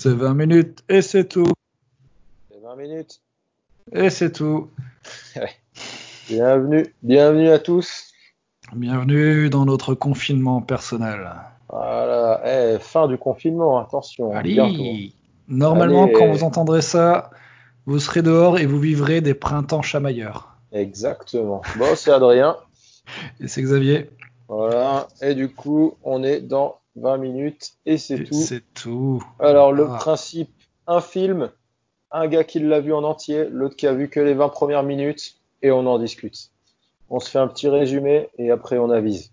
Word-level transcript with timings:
C'est 0.00 0.14
20 0.14 0.34
minutes 0.34 0.84
et 0.88 1.02
c'est 1.02 1.24
tout. 1.24 1.52
C'est 2.48 2.60
20 2.62 2.76
minutes. 2.76 3.20
Et 3.90 4.10
c'est 4.10 4.30
tout. 4.30 4.70
bienvenue, 6.28 6.94
bienvenue 7.02 7.48
à 7.48 7.58
tous. 7.58 8.12
Bienvenue 8.76 9.50
dans 9.50 9.64
notre 9.64 9.94
confinement 9.94 10.62
personnel. 10.62 11.28
Voilà, 11.68 12.40
eh, 12.46 12.78
fin 12.78 13.08
du 13.08 13.18
confinement, 13.18 13.80
attention. 13.80 14.30
Allez. 14.36 15.12
Normalement, 15.48 16.06
quand 16.06 16.30
vous 16.30 16.44
entendrez 16.44 16.82
ça, 16.82 17.30
vous 17.84 17.98
serez 17.98 18.22
dehors 18.22 18.60
et 18.60 18.66
vous 18.66 18.78
vivrez 18.78 19.20
des 19.20 19.34
printemps 19.34 19.82
chamailleurs. 19.82 20.54
Exactement. 20.70 21.60
Bon, 21.76 21.96
c'est 21.96 22.12
Adrien. 22.12 22.56
et 23.40 23.48
c'est 23.48 23.62
Xavier. 23.62 24.08
Voilà, 24.46 25.08
et 25.20 25.34
du 25.34 25.48
coup, 25.48 25.96
on 26.04 26.22
est 26.22 26.40
dans 26.40 26.78
20 27.00 27.18
minutes 27.18 27.72
et 27.86 27.98
c'est 27.98 28.24
tout. 28.24 28.34
C'est 28.34 28.62
tout. 28.74 29.22
Alors 29.38 29.72
le 29.72 29.86
ah. 29.90 29.96
principe, 29.96 30.50
un 30.86 31.00
film, 31.00 31.50
un 32.10 32.26
gars 32.26 32.44
qui 32.44 32.60
l'a 32.60 32.80
vu 32.80 32.92
en 32.92 33.04
entier, 33.04 33.48
l'autre 33.50 33.76
qui 33.76 33.86
a 33.86 33.92
vu 33.92 34.08
que 34.08 34.20
les 34.20 34.34
20 34.34 34.48
premières 34.48 34.82
minutes 34.82 35.36
et 35.62 35.70
on 35.70 35.86
en 35.86 35.98
discute. 35.98 36.50
On 37.10 37.20
se 37.20 37.30
fait 37.30 37.38
un 37.38 37.48
petit 37.48 37.68
résumé 37.68 38.28
et 38.38 38.50
après 38.50 38.78
on 38.78 38.90
avise. 38.90 39.32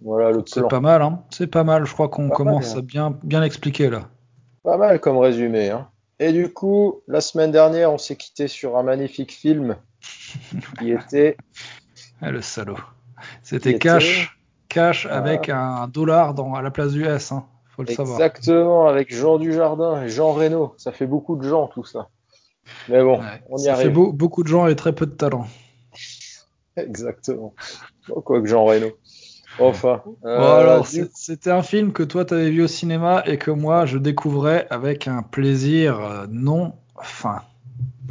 Voilà 0.00 0.32
le. 0.32 0.42
C'est 0.46 0.68
pas 0.68 0.80
mal, 0.80 1.02
hein 1.02 1.22
C'est 1.30 1.46
pas 1.46 1.64
mal. 1.64 1.86
Je 1.86 1.92
crois 1.92 2.08
qu'on 2.08 2.28
commence 2.28 2.76
à 2.76 2.82
bien, 2.82 3.18
bien 3.22 3.42
expliquer 3.42 3.90
là. 3.90 4.08
Pas 4.62 4.76
mal 4.76 5.00
comme 5.00 5.18
résumé. 5.18 5.70
Hein 5.70 5.88
et 6.18 6.32
du 6.32 6.52
coup, 6.52 7.02
la 7.08 7.20
semaine 7.20 7.50
dernière, 7.50 7.92
on 7.92 7.98
s'est 7.98 8.16
quitté 8.16 8.48
sur 8.48 8.76
un 8.76 8.82
magnifique 8.82 9.32
film 9.32 9.76
qui 10.78 10.92
était. 10.92 11.36
Ah, 12.20 12.30
le 12.30 12.40
salaud. 12.40 12.78
C'était 13.42 13.78
Cash. 13.78 14.38
Cash 14.74 15.06
avec 15.06 15.48
un 15.48 15.86
dollar 15.86 16.34
dans, 16.34 16.54
à 16.54 16.60
la 16.60 16.72
place 16.72 16.90
du 16.90 17.04
S, 17.04 17.30
hein, 17.30 17.44
faut 17.76 17.82
le 17.82 17.94
savoir. 17.94 18.20
Exactement, 18.20 18.88
avec 18.88 19.14
Jean 19.14 19.38
Dujardin 19.38 20.02
et 20.02 20.08
Jean 20.08 20.32
Reno. 20.32 20.74
Ça 20.78 20.90
fait 20.90 21.06
beaucoup 21.06 21.36
de 21.36 21.48
gens 21.48 21.68
tout 21.68 21.84
ça. 21.84 22.08
Mais 22.88 23.00
bon, 23.00 23.20
on 23.50 23.56
y 23.56 23.62
ça 23.62 23.74
arrive. 23.74 23.86
fait 23.86 23.92
beaucoup 23.92 24.42
de 24.42 24.48
gens 24.48 24.66
et 24.66 24.74
très 24.74 24.92
peu 24.92 25.06
de 25.06 25.12
talent. 25.12 25.46
Exactement. 26.76 27.54
quoi 28.24 28.40
que 28.40 28.46
Jean 28.46 28.64
Reno. 28.64 28.88
Enfin. 29.60 30.02
Euh, 30.24 30.82
c'était 31.14 31.52
un 31.52 31.62
film 31.62 31.92
que 31.92 32.02
toi 32.02 32.24
tu 32.24 32.34
avais 32.34 32.50
vu 32.50 32.64
au 32.64 32.66
cinéma 32.66 33.22
et 33.26 33.38
que 33.38 33.52
moi 33.52 33.86
je 33.86 33.98
découvrais 33.98 34.66
avec 34.70 35.06
un 35.06 35.22
plaisir 35.22 36.00
euh, 36.00 36.26
non 36.28 36.72
fin. 37.00 37.42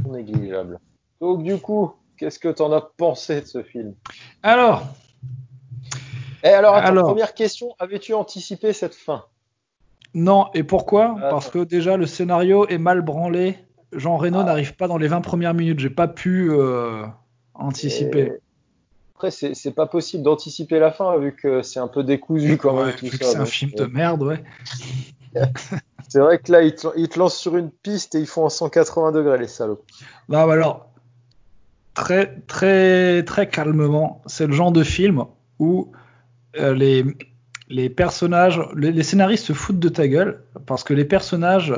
Négligeable. 0.10 0.80
Donc 1.20 1.44
du 1.44 1.58
coup, 1.58 1.92
qu'est-ce 2.16 2.40
que 2.40 2.48
tu 2.48 2.62
en 2.62 2.72
as 2.72 2.90
pensé 2.96 3.42
de 3.42 3.48
ce 3.48 3.64
film? 3.64 3.96
Alors, 4.44 4.84
et 6.44 6.50
alors, 6.50 6.82
première 7.04 7.34
question, 7.34 7.76
avais-tu 7.80 8.14
anticipé 8.14 8.74
cette 8.74 8.96
fin? 8.96 9.24
Non, 10.14 10.48
et 10.54 10.64
pourquoi? 10.64 11.16
Ah, 11.22 11.30
Parce 11.30 11.50
que 11.50 11.64
déjà, 11.64 11.98
le 11.98 12.06
scénario 12.06 12.68
est 12.68 12.78
mal 12.78 13.02
branlé. 13.02 13.58
Jean 13.92 14.18
Reno 14.18 14.40
ah. 14.40 14.44
n'arrive 14.44 14.76
pas 14.76 14.88
dans 14.88 14.98
les 14.98 15.08
20 15.08 15.22
premières 15.22 15.54
minutes. 15.54 15.80
J'ai 15.80 15.90
pas 15.90 16.08
pu 16.08 16.52
euh, 16.52 17.06
anticiper. 17.54 18.34
Après, 19.16 19.32
c'est 19.32 19.72
pas 19.72 19.86
possible 19.86 20.24
d'anticiper 20.24 20.80
la 20.80 20.92
fin 20.92 21.18
vu 21.18 21.34
que 21.34 21.62
c'est 21.62 21.80
un 21.80 21.88
peu 21.88 22.04
décousu 22.04 22.58
quand 22.58 22.84
même. 22.84 22.94
c'est 22.98 23.38
un 23.38 23.46
film 23.46 23.72
de 23.72 23.86
merde, 23.86 24.24
ouais. 24.24 24.44
c'est 26.10 26.20
vrai 26.20 26.40
que 26.40 26.52
là, 26.52 26.62
ils 26.62 26.76
te, 26.76 27.20
lancent 27.20 27.38
sur 27.38 27.56
une 27.56 27.72
piste 27.72 28.16
et 28.16 28.20
ils 28.20 28.28
font 28.28 28.44
en 28.46 28.50
180 28.50 29.14
degrés, 29.14 29.38
les 29.38 29.48
salauds. 29.48 29.84
Non, 30.30 30.46
bah 30.46 30.54
alors, 30.54 30.88
très, 31.94 32.36
très, 32.48 33.24
très 33.24 33.48
calmement, 33.48 34.22
c'est 34.26 34.46
le 34.46 34.54
genre 34.54 34.72
de 34.72 34.84
film 34.84 35.26
où 35.58 35.92
euh, 36.60 36.74
les, 36.74 37.06
les 37.70 37.90
personnages, 37.90 38.62
les, 38.76 39.04
scénaristes 39.04 39.46
se 39.46 39.54
foutent 39.54 39.80
de 39.80 39.90
ta 39.90 40.08
gueule 40.08 40.44
parce 40.66 40.84
que 40.84 40.94
les 40.94 41.06
personnages, 41.06 41.74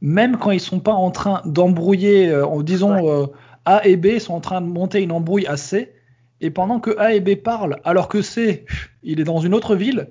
même 0.00 0.36
quand 0.36 0.50
ils 0.50 0.60
sont 0.60 0.80
pas 0.80 0.92
en 0.92 1.10
train 1.10 1.42
d'embrouiller, 1.44 2.28
euh, 2.30 2.62
disons 2.62 3.08
euh, 3.08 3.26
A 3.64 3.86
et 3.86 3.96
B 3.96 4.18
sont 4.18 4.34
en 4.34 4.40
train 4.40 4.60
de 4.60 4.66
monter 4.66 5.02
une 5.02 5.12
embrouille 5.12 5.46
à 5.46 5.56
C, 5.56 5.94
et 6.40 6.50
pendant 6.50 6.80
que 6.80 6.96
A 6.98 7.14
et 7.14 7.20
B 7.20 7.36
parlent, 7.36 7.80
alors 7.84 8.08
que 8.08 8.20
C, 8.20 8.66
il 9.02 9.20
est 9.20 9.24
dans 9.24 9.38
une 9.38 9.54
autre 9.54 9.76
ville, 9.76 10.08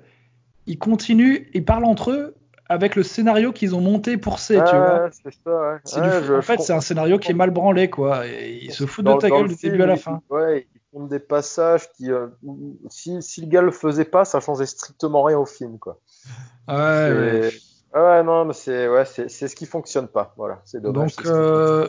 ils 0.66 0.78
continuent, 0.78 1.48
ils 1.52 1.64
parlent 1.64 1.84
entre 1.84 2.10
eux 2.10 2.34
avec 2.68 2.96
le 2.96 3.02
scénario 3.02 3.52
qu'ils 3.52 3.74
ont 3.74 3.80
monté 3.80 4.16
pour 4.16 4.38
C, 4.38 4.54
tu 4.54 4.76
vois. 4.76 5.10
en 6.38 6.42
fait, 6.42 6.60
c'est 6.60 6.72
un 6.72 6.80
scénario 6.80 7.18
qui 7.18 7.30
est 7.30 7.34
mal 7.34 7.50
branlé, 7.50 7.90
quoi. 7.90 8.26
Et 8.26 8.60
ils 8.62 8.72
se 8.72 8.86
foutent 8.86 9.04
de 9.04 9.14
ta 9.14 9.28
gueule 9.28 9.48
du 9.48 9.56
début 9.56 9.82
à 9.82 9.86
la 9.86 9.96
fin. 9.96 10.22
Ouais, 10.30 10.66
des 10.94 11.18
passages 11.18 11.90
qui, 11.92 12.10
euh, 12.10 12.28
si, 12.90 13.22
si, 13.22 13.40
le 13.40 13.46
gars 13.46 13.62
le 13.62 13.70
faisait 13.70 14.04
pas, 14.04 14.24
ça 14.24 14.40
changeait 14.40 14.66
strictement 14.66 15.22
rien 15.22 15.38
au 15.38 15.46
film, 15.46 15.78
quoi. 15.78 15.98
Ouais, 16.68 17.50
ouais. 17.94 18.22
non, 18.22 18.44
mais 18.44 18.52
c'est 18.52 18.88
ouais, 18.88 19.04
c'est 19.04 19.28
ce 19.28 19.56
qui 19.56 19.66
fonctionne 19.66 20.08
pas. 20.08 20.34
Voilà, 20.36 20.60
c'est 20.64 20.82
dommage. 20.82 21.16
Donc, 21.16 21.26
euh, 21.26 21.88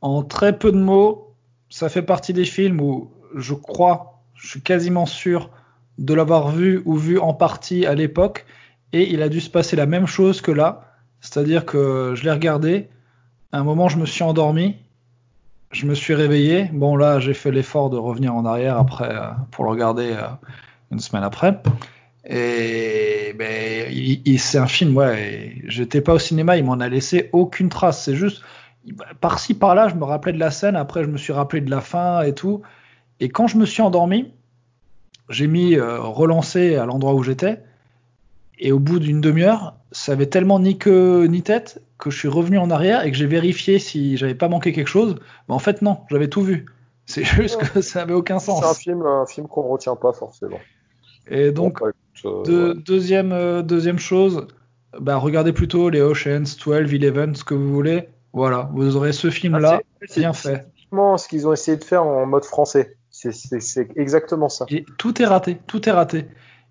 en 0.00 0.22
très 0.22 0.58
peu 0.58 0.72
de 0.72 0.78
mots, 0.78 1.34
ça 1.70 1.88
fait 1.88 2.02
partie 2.02 2.32
des 2.32 2.44
films 2.44 2.80
où 2.80 3.10
je 3.34 3.54
crois, 3.54 4.22
je 4.34 4.46
suis 4.46 4.62
quasiment 4.62 5.06
sûr 5.06 5.50
de 5.98 6.12
l'avoir 6.12 6.50
vu 6.50 6.82
ou 6.84 6.96
vu 6.96 7.18
en 7.18 7.34
partie 7.34 7.86
à 7.86 7.94
l'époque, 7.94 8.44
et 8.92 9.10
il 9.12 9.22
a 9.22 9.28
dû 9.28 9.40
se 9.40 9.50
passer 9.50 9.76
la 9.76 9.86
même 9.86 10.06
chose 10.06 10.40
que 10.40 10.52
là, 10.52 10.92
c'est-à-dire 11.20 11.64
que 11.64 12.12
je 12.14 12.24
l'ai 12.24 12.30
regardé, 12.30 12.88
à 13.52 13.58
un 13.58 13.64
moment 13.64 13.88
je 13.88 13.96
me 13.96 14.06
suis 14.06 14.22
endormi, 14.22 14.76
je 15.74 15.86
me 15.86 15.94
suis 15.94 16.14
réveillé. 16.14 16.70
Bon, 16.72 16.96
là, 16.96 17.18
j'ai 17.18 17.34
fait 17.34 17.50
l'effort 17.50 17.90
de 17.90 17.96
revenir 17.96 18.34
en 18.34 18.44
arrière 18.44 18.78
après 18.78 19.10
euh, 19.10 19.30
pour 19.50 19.64
le 19.64 19.70
regarder 19.70 20.12
euh, 20.12 20.28
une 20.92 21.00
semaine 21.00 21.24
après. 21.24 21.60
Et 22.26 23.34
ben, 23.36 23.92
c'est 24.38 24.58
un 24.58 24.66
film, 24.66 24.96
ouais. 24.96 25.56
J'étais 25.66 26.00
pas 26.00 26.14
au 26.14 26.18
cinéma, 26.18 26.56
il 26.56 26.64
m'en 26.64 26.80
a 26.80 26.88
laissé 26.88 27.28
aucune 27.32 27.68
trace. 27.68 28.04
C'est 28.04 28.14
juste 28.14 28.42
par-ci 29.20 29.54
par-là, 29.54 29.88
je 29.88 29.94
me 29.94 30.04
rappelais 30.04 30.32
de 30.32 30.38
la 30.38 30.50
scène. 30.50 30.76
Après, 30.76 31.02
je 31.02 31.08
me 31.08 31.18
suis 31.18 31.32
rappelé 31.32 31.60
de 31.60 31.70
la 31.70 31.80
fin 31.80 32.22
et 32.22 32.34
tout. 32.34 32.62
Et 33.20 33.28
quand 33.28 33.46
je 33.46 33.56
me 33.56 33.66
suis 33.66 33.82
endormi, 33.82 34.32
j'ai 35.28 35.48
mis 35.48 35.74
euh, 35.74 35.98
relancer 36.00 36.76
à 36.76 36.86
l'endroit 36.86 37.14
où 37.14 37.22
j'étais. 37.22 37.60
Et 38.58 38.70
au 38.70 38.78
bout 38.78 39.00
d'une 39.00 39.20
demi-heure, 39.20 39.74
ça 39.94 40.12
avait 40.12 40.26
tellement 40.26 40.58
ni 40.58 40.76
queue 40.76 41.26
ni 41.26 41.42
tête 41.42 41.80
que 41.98 42.10
je 42.10 42.18
suis 42.18 42.28
revenu 42.28 42.58
en 42.58 42.68
arrière 42.70 43.06
et 43.06 43.12
que 43.12 43.16
j'ai 43.16 43.26
vérifié 43.26 43.78
si 43.78 44.16
j'avais 44.16 44.34
pas 44.34 44.48
manqué 44.48 44.72
quelque 44.72 44.88
chose. 44.88 45.14
Mais 45.48 45.54
en 45.54 45.60
fait, 45.60 45.82
non, 45.82 45.98
j'avais 46.10 46.28
tout 46.28 46.42
vu. 46.42 46.66
C'est 47.06 47.24
juste 47.24 47.58
que 47.72 47.80
ça 47.80 48.02
avait 48.02 48.12
aucun 48.12 48.40
sens. 48.40 48.60
C'est 48.60 48.68
un 48.68 48.74
film, 48.74 49.06
un 49.06 49.24
film 49.24 49.46
qu'on 49.46 49.62
retient 49.62 49.94
pas 49.94 50.12
forcément. 50.12 50.58
Et 51.28 51.52
donc, 51.52 51.80
bah, 51.80 51.90
euh, 52.24 52.74
deuxième, 52.74 53.32
euh, 53.32 53.62
deuxième 53.62 54.00
chose, 54.00 54.48
bah, 55.00 55.16
regardez 55.16 55.52
plutôt 55.52 55.88
les 55.88 56.00
Oceans 56.00 56.42
12, 56.42 56.66
11, 56.66 57.36
ce 57.36 57.44
que 57.44 57.54
vous 57.54 57.72
voulez. 57.72 58.08
Voilà, 58.32 58.68
vous 58.74 58.96
aurez 58.96 59.12
ce 59.12 59.30
film-là 59.30 59.80
ah, 59.80 60.06
bien 60.16 60.32
fait. 60.32 60.66
C'est 60.90 61.22
ce 61.22 61.28
qu'ils 61.28 61.46
ont 61.46 61.52
essayé 61.52 61.76
de 61.76 61.84
faire 61.84 62.04
en 62.04 62.26
mode 62.26 62.44
français. 62.44 62.96
C'est 63.10 63.96
exactement 63.96 64.48
ça. 64.48 64.66
Et 64.70 64.84
tout 64.98 65.22
est 65.22 65.26
raté, 65.26 65.58
tout 65.68 65.88
est 65.88 65.92
raté. 65.92 66.26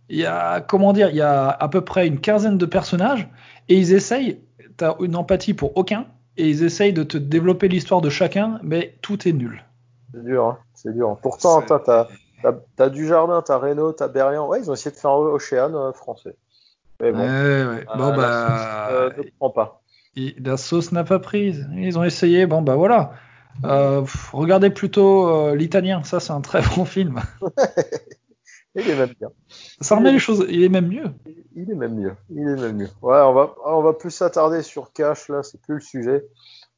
Il 0.09 0.17
y 0.17 0.25
a, 0.25 0.61
comment 0.61 0.93
dire, 0.93 1.09
il 1.09 1.15
y 1.15 1.21
a 1.21 1.49
à 1.49 1.69
peu 1.69 1.81
près 1.81 2.07
une 2.07 2.19
quinzaine 2.19 2.57
de 2.57 2.65
personnages 2.65 3.29
et 3.69 3.77
ils 3.77 3.93
essayent 3.93 4.41
t'as 4.77 4.95
une 4.99 5.15
empathie 5.15 5.53
pour 5.53 5.77
aucun 5.77 6.05
et 6.37 6.49
ils 6.49 6.63
essayent 6.63 6.93
de 6.93 7.03
te 7.03 7.17
développer 7.17 7.67
l'histoire 7.67 8.01
de 8.01 8.09
chacun, 8.09 8.59
mais 8.63 8.95
tout 9.01 9.27
est 9.27 9.33
nul. 9.33 9.63
C'est 10.13 10.23
dur, 10.23 10.45
hein 10.45 10.57
c'est 10.73 10.93
dur. 10.93 11.17
Pourtant, 11.21 11.61
t'as 11.61 12.07
as, 12.77 12.89
du 12.89 13.07
jardin, 13.07 13.41
t'as 13.41 13.57
Renault, 13.57 13.93
t'as 13.93 14.07
Berriand. 14.07 14.47
Ouais, 14.47 14.59
ils 14.59 14.69
ont 14.69 14.73
essayé 14.73 14.93
de 14.93 14.99
faire 14.99 15.11
un 15.11 15.17
Océane 15.17 15.75
euh, 15.75 15.93
français. 15.93 16.35
Mais 16.99 17.11
bon, 17.11 17.19
ouais, 17.19 17.65
ouais. 17.65 17.85
bon 17.97 18.11
euh, 18.11 18.15
bah, 18.15 18.89
euh, 18.91 19.09
ne 19.17 19.23
prend 19.39 19.49
pas. 19.49 19.81
la 20.15 20.57
sauce 20.57 20.91
n'a 20.91 21.03
pas 21.03 21.19
prise. 21.19 21.67
Ils 21.75 21.97
ont 21.97 22.03
essayé. 22.03 22.45
Bon 22.45 22.61
bah 22.61 22.75
voilà. 22.75 23.13
regardez 24.33 24.69
plutôt 24.69 25.55
l'italien. 25.55 26.03
Ça, 26.03 26.19
c'est 26.19 26.33
un 26.33 26.41
très 26.41 26.61
bon 26.75 26.85
film. 26.85 27.21
Il 28.75 28.89
est 28.89 28.95
même 28.95 29.13
bien. 29.19 29.29
Ça 29.81 29.95
remet 29.95 30.11
les 30.11 30.19
choses. 30.19 30.45
Il 30.49 30.63
est 30.63 30.69
même 30.69 30.87
mieux. 30.87 31.11
Il 31.55 31.69
est 31.69 31.75
même 31.75 31.95
mieux. 31.95 32.15
Il 32.29 32.39
est 32.39 32.55
même 32.55 32.77
mieux. 32.77 32.89
Ouais, 33.01 33.19
on 33.19 33.33
va, 33.33 33.55
on 33.65 33.81
va 33.81 33.93
plus 33.93 34.11
s'attarder 34.11 34.63
sur 34.63 34.91
Cash 34.93 35.29
là, 35.29 35.43
c'est 35.43 35.61
plus 35.61 35.75
le 35.75 35.81
sujet. 35.81 36.25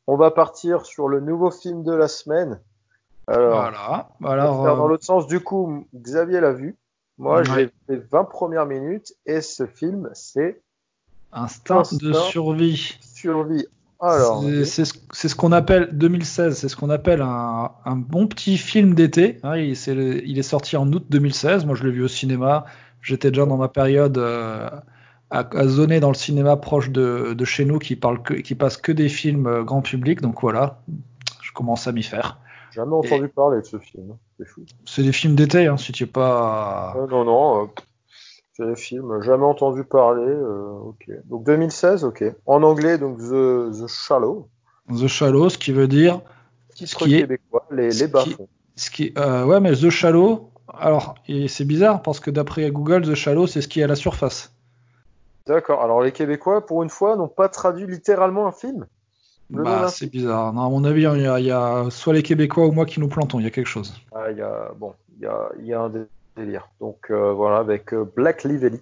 On 0.07 0.17
va 0.17 0.31
partir 0.31 0.85
sur 0.85 1.07
le 1.07 1.19
nouveau 1.19 1.51
film 1.51 1.83
de 1.83 1.93
la 1.93 2.07
semaine. 2.07 2.59
Alors, 3.27 3.55
voilà. 3.55 4.09
Alors, 4.23 4.63
dans 4.77 4.87
l'autre 4.87 5.05
sens, 5.05 5.25
du 5.27 5.39
coup, 5.39 5.87
Xavier 5.95 6.41
l'a 6.41 6.51
vu. 6.51 6.75
Moi, 7.17 7.43
j'ai 7.43 7.71
fait 7.87 7.97
20 8.11 8.25
premières 8.25 8.65
minutes 8.65 9.13
et 9.25 9.41
ce 9.41 9.65
film, 9.65 10.09
c'est 10.13 10.61
Instinct, 11.31 11.83
de 11.93 12.13
survie. 12.13 12.97
Survie 13.01 13.67
c'est 14.65 14.85
ce, 14.85 15.35
qu'on 15.35 15.51
appelle 15.51 15.89
2016, 15.93 16.57
c'est 16.57 16.69
ce 16.69 16.75
qu'on 16.75 16.89
appelle 16.89 17.21
un, 17.21 17.95
bon 17.95 18.27
petit 18.27 18.57
film 18.57 18.93
d'été. 18.93 19.39
Hein, 19.43 19.57
il, 19.57 20.39
est 20.39 20.43
sorti 20.43 20.77
en 20.77 20.91
août 20.91 21.05
2016. 21.09 21.65
Moi, 21.65 21.75
je 21.75 21.83
l'ai 21.83 21.91
vu 21.91 22.03
au 22.03 22.07
cinéma. 22.07 22.65
J'étais 23.01 23.29
déjà 23.31 23.45
dans 23.45 23.57
ma 23.57 23.67
période 23.67 24.17
euh, 24.17 24.69
à, 25.29 25.67
zoner 25.67 25.99
dans 25.99 26.09
le 26.09 26.15
cinéma 26.15 26.57
proche 26.57 26.89
de, 26.89 27.35
chez 27.45 27.65
nous 27.65 27.79
qui, 27.79 27.95
parle 27.95 28.21
qui 28.21 28.55
passe 28.55 28.77
que 28.77 28.91
des 28.91 29.09
films 29.09 29.47
euh, 29.47 29.63
grand 29.63 29.81
public. 29.81 30.21
Donc 30.21 30.41
voilà, 30.41 30.81
je 31.41 31.51
commence 31.51 31.87
à 31.87 31.91
m'y 31.91 32.03
faire. 32.03 32.39
Jamais 32.71 32.93
entendu 32.93 33.29
parler 33.29 33.61
de 33.61 33.65
ce 33.65 33.77
film. 33.77 34.15
C'est 34.85 35.03
des 35.03 35.13
films 35.13 35.35
d'été, 35.35 35.67
hein, 35.67 35.77
si 35.77 35.93
tu 35.93 36.03
es 36.03 36.07
pas. 36.07 36.93
non, 37.09 37.23
non. 37.23 37.69
Téléfilm, 38.57 39.21
jamais 39.21 39.43
entendu 39.43 39.83
parler. 39.83 40.23
euh, 40.31 40.69
ok. 40.85 41.09
Donc 41.25 41.43
2016, 41.45 42.03
ok. 42.05 42.23
En 42.45 42.63
anglais, 42.63 42.97
donc 42.97 43.17
The, 43.17 43.71
The 43.83 43.87
Shallow. 43.87 44.47
The 44.89 45.07
Shallow, 45.07 45.49
ce 45.49 45.57
qui 45.57 45.71
veut 45.73 45.87
dire. 45.87 46.21
Titre 46.73 46.97
qui 47.05 47.15
est- 47.15 47.19
québécois, 47.21 47.65
les, 47.71 47.91
ce 47.91 47.99
les 48.01 48.05
qui- 48.07 48.11
bas-fonds. 48.11 48.47
Ce 48.77 48.89
qui, 48.89 49.13
euh, 49.17 49.45
ouais, 49.45 49.59
mais 49.59 49.73
The 49.73 49.89
Shallow. 49.89 50.49
Alors, 50.77 51.15
c'est 51.47 51.65
bizarre 51.65 52.01
parce 52.01 52.19
que 52.19 52.31
d'après 52.31 52.69
Google, 52.71 53.01
The 53.03 53.13
Shallow, 53.15 53.45
c'est 53.47 53.61
ce 53.61 53.67
qui 53.67 53.79
est 53.79 53.83
à 53.83 53.87
la 53.87 53.95
surface. 53.95 54.53
D'accord. 55.47 55.81
Alors 55.83 56.01
les 56.01 56.11
Québécois, 56.11 56.65
pour 56.65 56.81
une 56.81 56.89
fois, 56.89 57.15
n'ont 57.17 57.27
pas 57.27 57.49
traduit 57.49 57.85
littéralement 57.85 58.47
un 58.47 58.51
film? 58.51 58.85
Bah, 59.51 59.89
c'est 59.89 60.09
bizarre. 60.09 60.51
Non, 60.53 60.61
à 60.65 60.69
mon 60.69 60.83
avis, 60.85 61.01
il 61.01 61.21
y, 61.21 61.27
a, 61.27 61.39
il 61.39 61.45
y 61.45 61.51
a 61.51 61.85
soit 61.91 62.13
les 62.13 62.23
Québécois 62.23 62.65
ou 62.65 62.71
moi 62.71 62.85
qui 62.87 62.99
nous 62.99 63.07
plantons. 63.07 63.39
Il 63.39 63.43
y 63.43 63.47
a 63.47 63.51
quelque 63.51 63.67
chose. 63.67 63.93
Ah, 64.13 64.31
il 64.31 64.37
y 64.37 64.41
a, 64.41 64.71
bon, 64.75 64.93
il 65.17 65.23
y 65.23 65.27
a, 65.27 65.49
il 65.59 65.65
y 65.67 65.73
a 65.73 65.81
un 65.81 65.89
délire. 66.35 66.69
Donc 66.79 67.07
euh, 67.11 67.33
voilà, 67.33 67.57
avec 67.57 67.93
euh, 67.93 68.05
Black 68.15 68.43
Lively. 68.43 68.79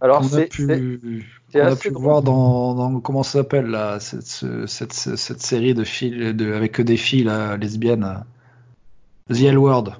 Alors 0.00 0.20
on 0.22 0.26
a 0.26 0.28
c'est, 0.28 0.46
pu, 0.46 1.24
on 1.54 1.58
a 1.66 1.74
pu 1.76 1.90
voir 1.90 2.22
dans, 2.22 2.74
dans- 2.74 3.00
comment 3.00 3.22
ça 3.24 3.40
s'appelle 3.40 3.66
là, 3.66 3.98
cette, 3.98 4.22
ce- 4.22 4.66
cette, 4.66 4.92
ce- 4.92 5.16
cette 5.16 5.40
série 5.42 5.74
de 5.74 5.82
filles 5.84 6.34
de, 6.34 6.52
avec 6.52 6.80
des 6.80 6.96
filles 6.96 7.24
là, 7.24 7.56
lesbiennes. 7.56 8.04
euh, 9.30 9.34
The 9.34 9.42
L 9.42 9.58
Word. 9.58 9.90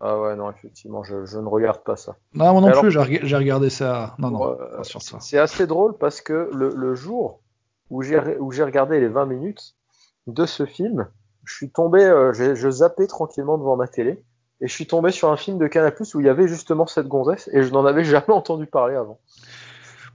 Ah 0.00 0.20
ouais, 0.20 0.36
non, 0.36 0.50
effectivement, 0.50 1.02
je, 1.02 1.24
je 1.26 1.38
ne 1.38 1.46
regarde 1.48 1.82
pas 1.82 1.96
ça. 1.96 2.16
Non, 2.34 2.52
moi 2.52 2.60
non 2.60 2.66
alors- 2.68 2.82
plus, 2.82 2.90
j'ai 2.92 2.98
reg- 3.00 3.20
j'ai 3.24 3.36
regardé 3.36 3.68
ça. 3.70 4.14
Non, 4.18 4.30
non, 4.30 4.52
Euh, 4.52 4.76
pas 4.76 4.84
sur 4.84 5.02
ça. 5.02 5.18
C'est 5.20 5.38
assez 5.38 5.66
drôle 5.66 5.96
parce 5.98 6.20
que 6.20 6.50
le, 6.54 6.72
le 6.74 6.94
jour 6.94 7.40
où 7.90 8.02
j'ai 8.02 8.18
regardé 8.18 9.00
les 9.00 9.08
20 9.08 9.26
minutes 9.26 9.74
de 10.26 10.44
ce 10.46 10.66
film, 10.66 11.08
je 11.44 11.54
suis 11.54 11.70
tombé, 11.70 12.04
euh, 12.04 12.32
je 12.32 12.70
zappais 12.70 13.06
tranquillement 13.06 13.58
devant 13.58 13.76
ma 13.76 13.88
télé 13.88 14.22
et 14.60 14.68
je 14.68 14.72
suis 14.72 14.86
tombé 14.86 15.10
sur 15.10 15.30
un 15.30 15.36
film 15.36 15.58
de 15.58 15.66
Canal+ 15.66 15.94
où 16.14 16.20
il 16.20 16.26
y 16.26 16.28
avait 16.28 16.48
justement 16.48 16.86
cette 16.86 17.08
gonzesse 17.08 17.48
et 17.52 17.62
je 17.62 17.70
n'en 17.72 17.84
avais 17.86 18.04
jamais 18.04 18.24
entendu 18.32 18.66
parler 18.66 18.94
avant. 18.96 19.18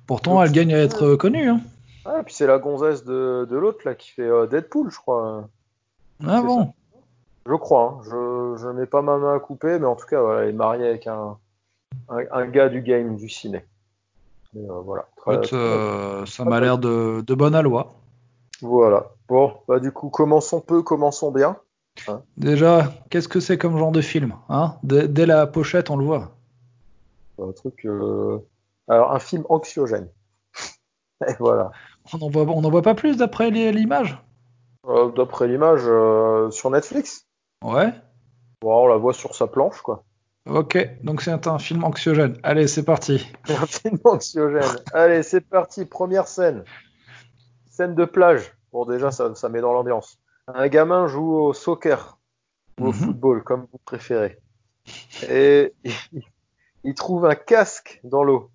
Pourtant, 0.08 0.42
elle 0.44 0.52
gagne 0.52 0.74
à 0.74 0.80
être 0.80 1.04
euh, 1.06 1.18
connue. 1.18 1.50
Hein. 1.50 1.62
Ah, 2.06 2.20
et 2.20 2.24
puis 2.24 2.34
c'est 2.34 2.48
la 2.48 2.58
gonzesse 2.58 3.04
de, 3.06 3.48
de 3.50 3.58
l'autre 3.58 3.80
là 3.86 3.94
qui 3.96 4.10
fait 4.12 4.24
euh, 4.28 4.48
Deadpool, 4.48 4.90
je 4.92 4.98
crois. 4.98 5.48
Ah 6.28 6.42
bon 6.42 6.74
Je 7.48 7.54
crois. 7.56 8.00
hein. 8.00 8.04
Je 8.06 8.62
je 8.62 8.68
mets 8.70 8.88
pas 8.88 9.02
ma 9.02 9.18
main 9.18 9.36
à 9.36 9.40
couper, 9.40 9.78
mais 9.80 9.86
en 9.86 9.96
tout 9.96 10.06
cas, 10.08 10.20
voilà, 10.22 10.42
elle 10.44 10.50
est 10.50 10.54
mariée 10.54 10.88
avec 10.88 11.08
un 11.08 11.38
un, 12.10 12.18
un 12.32 12.46
gars 12.48 12.70
du 12.70 12.82
game 12.82 13.16
du 13.16 13.30
ciné. 13.30 13.66
Euh, 14.56 14.60
voilà. 14.84 15.06
Très- 15.18 15.42
très- 15.42 15.56
euh, 15.56 16.26
ça 16.26 16.44
m'a 16.44 16.60
l'air 16.60 16.78
de, 16.78 17.22
de 17.22 17.34
bonne 17.36 17.56
aloi. 17.56 17.94
Voilà. 18.62 19.06
Bon, 19.30 19.54
bah 19.68 19.80
du 19.80 19.92
coup, 19.92 20.10
commençons 20.10 20.60
peu, 20.62 20.82
commençons 20.82 21.32
bien. 21.32 21.58
Déjà, 22.38 22.94
qu'est-ce 23.10 23.28
que 23.28 23.40
c'est 23.40 23.58
comme 23.58 23.78
genre 23.78 23.92
de 23.92 24.02
film 24.02 24.36
hein? 24.50 24.76
Dès, 24.84 25.08
dès 25.08 25.26
la 25.26 25.48
pochette, 25.48 25.90
on 25.90 25.98
le 25.98 26.06
voit. 26.06 26.32
Un 27.42 27.52
truc. 27.54 27.86
euh, 27.86 28.40
Alors, 28.88 29.12
un 29.14 29.20
film 29.20 29.44
anxiogène. 29.50 30.08
Et 31.28 31.34
voilà. 31.40 31.72
On 32.14 32.18
n'en 32.18 32.30
voit, 32.30 32.44
on 32.44 32.64
en 32.64 32.70
voit 32.70 32.82
pas 32.82 32.96
plus 32.96 33.18
d'après 33.18 33.50
l'image? 33.52 34.18
Euh, 34.88 35.12
D'après 35.12 35.48
l'image 35.48 35.82
euh, 35.86 36.50
sur 36.50 36.70
Netflix, 36.72 37.26
Ouais. 37.64 37.94
bon, 38.62 38.84
on 38.84 38.88
la 38.88 38.98
voit 38.98 39.14
sur 39.14 39.36
sa 39.36 39.46
planche, 39.48 39.80
quoi. 39.82 40.04
Ok, 40.50 40.76
donc 41.04 41.22
c'est 41.22 41.48
un 41.48 41.60
film 41.60 41.84
anxiogène. 41.84 42.36
Allez, 42.42 42.68
c'est 42.68 42.82
parti. 42.84 43.32
Un 43.50 43.66
film 43.68 44.00
anxiogène. 44.04 44.76
Allez, 44.92 45.22
c'est 45.22 45.42
parti. 45.42 45.86
Première 45.86 46.28
scène. 46.28 46.64
Scène 47.70 47.94
de 47.94 48.06
plage. 48.06 48.52
Bon, 48.74 48.86
déjà, 48.86 49.12
ça, 49.12 49.36
ça 49.36 49.50
met 49.50 49.62
dans 49.62 49.72
l'ambiance. 49.74 50.18
Un 50.48 50.68
gamin 50.68 51.08
joue 51.08 51.34
au 51.36 51.54
soccer 51.54 52.18
ou 52.80 52.86
au 52.86 52.88
Mhm. 52.88 52.94
football, 52.94 53.44
comme 53.44 53.68
vous 53.72 53.80
préférez. 53.86 54.40
Et 55.30 55.74
il, 55.84 55.92
il 56.84 56.94
trouve 56.96 57.26
un 57.26 57.36
casque 57.36 58.00
dans 58.04 58.24
l'eau. 58.24 58.50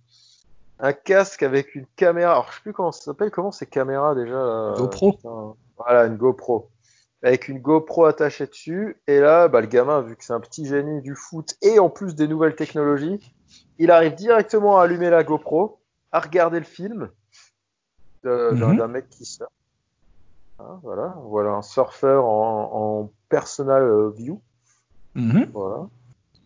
Un 0.78 0.92
casque 0.92 1.42
avec 1.42 1.74
une 1.74 1.86
caméra. 1.96 2.32
Alors, 2.32 2.50
je 2.50 2.56
sais 2.56 2.62
plus 2.62 2.72
comment 2.72 2.92
ça 2.92 3.02
s'appelle. 3.02 3.30
Comment 3.30 3.52
ces 3.52 3.66
caméras 3.66 4.14
déjà 4.14 4.34
euh, 4.36 4.76
GoPro. 4.76 5.12
putain. 5.12 5.54
Voilà, 5.78 6.04
une 6.06 6.16
GoPro. 6.16 6.70
Avec 7.22 7.48
une 7.48 7.60
GoPro 7.60 8.04
attachée 8.04 8.46
dessus. 8.46 9.00
Et 9.06 9.18
là, 9.20 9.48
bah, 9.48 9.60
le 9.62 9.68
gamin, 9.68 10.02
vu 10.02 10.16
que 10.16 10.24
c'est 10.24 10.34
un 10.34 10.40
petit 10.40 10.66
génie 10.66 11.00
du 11.00 11.14
foot 11.14 11.54
et 11.62 11.78
en 11.78 11.88
plus 11.88 12.14
des 12.14 12.28
nouvelles 12.28 12.56
technologies, 12.56 13.32
il 13.78 13.90
arrive 13.90 14.14
directement 14.14 14.78
à 14.78 14.82
allumer 14.84 15.08
la 15.08 15.24
GoPro, 15.24 15.80
à 16.12 16.20
regarder 16.20 16.58
le 16.58 16.64
film 16.66 17.10
d'un 18.22 18.52
Mhm. 18.52 18.76
d'un 18.76 18.88
mec 18.88 19.08
qui 19.08 19.24
surfe. 19.24 19.48
Hein, 20.58 20.80
voilà, 20.82 21.14
voilà 21.24 21.50
un 21.50 21.62
surfeur 21.62 22.24
en, 22.24 22.70
en 23.02 23.10
personal 23.28 23.82
euh, 23.82 24.10
view. 24.10 24.40
Mhm. 25.14 25.50
Voilà. 25.52 25.86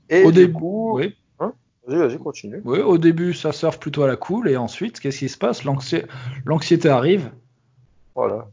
Et 0.09 0.25
Au 0.25 0.33
début, 0.33 0.55
coup, 0.55 0.97
oui. 0.97 1.17
vas-y, 1.39 1.97
vas-y, 1.97 2.19
continue. 2.19 2.61
Oui, 2.65 2.81
au 2.81 2.99
début, 2.99 3.33
ça 3.35 3.53
surfe 3.53 3.79
plutôt 3.79 4.03
à 4.03 4.09
la 4.09 4.17
cool, 4.17 4.49
et 4.49 4.57
ensuite, 4.57 4.99
qu'est-ce 5.01 5.19
qui 5.19 5.29
se 5.29 5.39
passe? 5.39 5.65
L'anxi- 5.65 6.05
L'anxiété 6.45 6.89
arrive. 6.89 7.31
Voilà. 8.15 8.49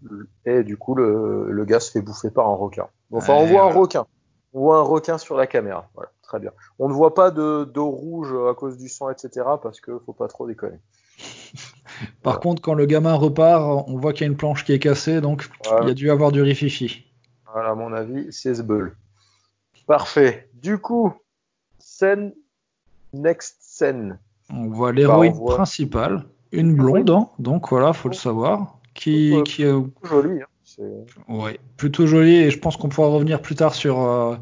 Et 0.45 0.63
du 0.63 0.77
coup, 0.77 0.93
le, 0.95 1.51
le 1.51 1.65
gars 1.65 1.79
se 1.79 1.91
fait 1.91 2.01
bouffer 2.01 2.29
par 2.29 2.47
un 2.47 2.55
requin. 2.55 2.87
Enfin, 3.11 3.33
on 3.33 3.43
Ouais, 3.43 3.51
voit 3.51 3.63
un 3.63 3.73
requin. 3.73 4.05
On 4.53 4.61
voit 4.61 4.77
un 4.77 4.81
requin 4.83 5.17
sur 5.17 5.35
la 5.35 5.47
caméra. 5.47 5.89
Voilà, 5.95 6.11
très 6.21 6.39
bien. 6.39 6.51
On 6.79 6.87
ne 6.87 6.93
voit 6.93 7.13
pas 7.15 7.31
de 7.31 7.65
d'eau 7.65 7.89
rouge 7.89 8.33
à 8.49 8.53
cause 8.53 8.77
du 8.77 8.87
sang, 8.87 9.09
etc. 9.09 9.45
Parce 9.61 9.81
que 9.81 9.97
faut 10.05 10.13
pas 10.13 10.27
trop 10.27 10.47
déconner. 10.47 10.77
Par 12.23 12.39
contre, 12.39 12.61
quand 12.61 12.73
le 12.73 12.85
gamin 12.85 13.13
repart, 13.13 13.85
on 13.87 13.97
voit 13.97 14.13
qu'il 14.13 14.21
y 14.21 14.23
a 14.25 14.31
une 14.31 14.37
planche 14.37 14.63
qui 14.65 14.73
est 14.73 14.79
cassée, 14.79 15.21
donc 15.21 15.49
Voilà. 15.65 15.85
il 15.85 15.87
y 15.89 15.91
a 15.91 15.93
dû 15.93 16.09
avoir 16.11 16.31
du 16.31 16.41
rififi. 16.41 17.05
Voilà, 17.51 17.69
à 17.71 17.75
mon 17.75 17.93
avis, 17.93 18.27
c'est 18.31 18.55
ce 18.55 18.61
bull. 18.61 18.95
Parfait. 19.85 20.49
Du 20.53 20.77
coup, 20.79 21.13
scène, 21.79 22.33
next 23.13 23.57
scène. 23.61 24.19
On 24.49 24.67
voit 24.67 24.91
l'héroïne 24.91 25.31
Bah, 25.31 25.37
voit- 25.39 25.55
principale, 25.55 26.25
une 26.51 26.75
blonde, 26.75 27.09
hein, 27.09 27.29
donc 27.39 27.69
voilà, 27.69 27.93
faut 27.93 28.09
le 28.09 28.13
savoir, 28.15 28.77
qui, 28.93 29.35
Ouais. 29.35 29.43
qui 29.43 29.63
est 29.63 29.73
Joli. 30.03 30.41
Hein. 30.41 30.45
Ouais, 31.27 31.59
plutôt 31.77 32.05
jolie, 32.05 32.35
et 32.35 32.51
je 32.51 32.59
pense 32.59 32.77
qu'on 32.77 32.89
pourra 32.89 33.07
revenir 33.07 33.41
plus 33.41 33.55
tard 33.55 33.73
sur 33.73 33.99
euh, 34.01 34.35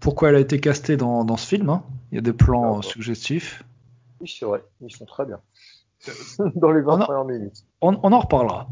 pourquoi 0.00 0.28
elle 0.28 0.34
a 0.36 0.40
été 0.40 0.60
castée 0.60 0.96
dans, 0.96 1.24
dans 1.24 1.36
ce 1.36 1.46
film. 1.46 1.70
hein. 1.70 1.82
Il 2.12 2.16
y 2.16 2.18
a 2.18 2.20
des 2.22 2.32
plans 2.32 2.78
euh, 2.78 2.82
suggestifs. 2.82 3.62
Oui, 4.20 4.28
c'est 4.38 4.44
vrai. 4.44 4.62
Ils 4.82 4.90
sont 4.94 5.06
très 5.06 5.24
bien. 5.24 5.38
Dans 6.56 6.70
les 6.72 6.80
20 6.80 6.92
On 6.92 7.00
a- 7.00 7.04
premières 7.04 7.24
minutes. 7.24 7.64
On, 7.80 7.98
on 8.02 8.12
en 8.12 8.20
reparlera. 8.20 8.68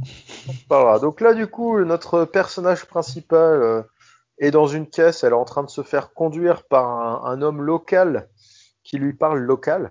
Donc 1.01 1.21
là, 1.21 1.35
du 1.35 1.47
coup, 1.47 1.79
notre 1.85 2.25
personnage 2.25 2.87
principal 2.87 3.63
euh, 3.63 3.83
est 4.39 4.51
dans 4.51 4.67
une 4.67 4.87
caisse. 4.87 5.25
Elle 5.25 5.33
est 5.33 5.37
en 5.37 5.45
train 5.45 5.63
de 5.63 5.71
se 5.71 5.83
faire 5.83 6.13
conduire 6.15 6.65
par 6.65 6.87
un, 6.89 7.31
un 7.31 7.43
homme 7.43 7.63
local 7.63 8.29
qui 8.85 8.99
lui 8.99 9.13
parle 9.13 9.41
local. 9.41 9.91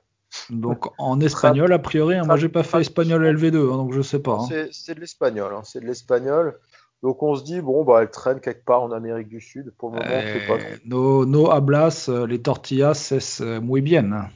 Donc 0.49 0.87
en 0.97 1.19
espagnol, 1.21 1.71
a 1.71 1.79
priori, 1.79 2.15
hein, 2.15 2.23
moi 2.25 2.35
j'ai 2.35 2.49
pas 2.49 2.63
fait 2.63 2.81
espagnol 2.81 3.23
LV2, 3.25 3.55
hein, 3.73 3.77
donc 3.77 3.93
je 3.93 4.01
sais 4.01 4.19
pas. 4.19 4.33
hein. 4.41 4.45
C'est 4.49 4.69
c'est 4.73 4.93
de 4.93 4.99
l'espagnol. 4.99 5.53
Hein. 5.53 5.61
C'est 5.63 5.79
de 5.79 5.85
l'espagnol. 5.85 6.59
Donc 7.03 7.23
on 7.23 7.35
se 7.35 7.43
dit, 7.43 7.61
bon, 7.61 7.83
bah, 7.85 7.99
elle 8.01 8.09
traîne 8.09 8.39
quelque 8.39 8.65
part 8.65 8.81
en 8.81 8.91
Amérique 8.91 9.29
du 9.29 9.39
Sud. 9.39 9.71
Pour 9.77 9.91
le 9.91 9.97
moment, 9.97 10.09
pas. 10.47 10.63
Euh, 10.63 10.77
no, 10.85 11.25
no 11.25 11.51
hablas, 11.51 12.07
euh, 12.09 12.25
les 12.27 12.41
tortillas, 12.41 13.11
es 13.11 13.41
euh, 13.41 13.61
muy 13.61 13.81
bien. 13.81 14.29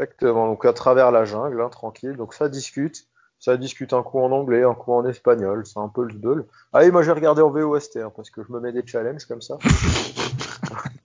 Exactement, 0.00 0.46
donc 0.46 0.64
à 0.64 0.72
travers 0.72 1.10
la 1.10 1.26
jungle, 1.26 1.60
hein, 1.60 1.68
tranquille. 1.68 2.16
Donc 2.16 2.32
ça 2.32 2.48
discute. 2.48 3.06
Ça 3.38 3.56
discute 3.56 3.92
un 3.94 4.02
coup 4.02 4.18
en 4.20 4.32
anglais, 4.32 4.64
un 4.64 4.74
coup 4.74 4.92
en 4.92 5.04
espagnol. 5.06 5.64
C'est 5.66 5.78
un 5.78 5.88
peu 5.88 6.04
le 6.04 6.12
bull. 6.14 6.46
Ah 6.74 6.80
oui, 6.82 6.90
moi 6.90 7.02
j'ai 7.02 7.12
regardé 7.12 7.40
en 7.42 7.50
VOST 7.50 7.96
hein, 7.96 8.12
parce 8.14 8.28
que 8.30 8.42
je 8.42 8.52
me 8.52 8.60
mets 8.60 8.72
des 8.72 8.86
challenges 8.86 9.24
comme 9.26 9.40
ça. 9.40 9.56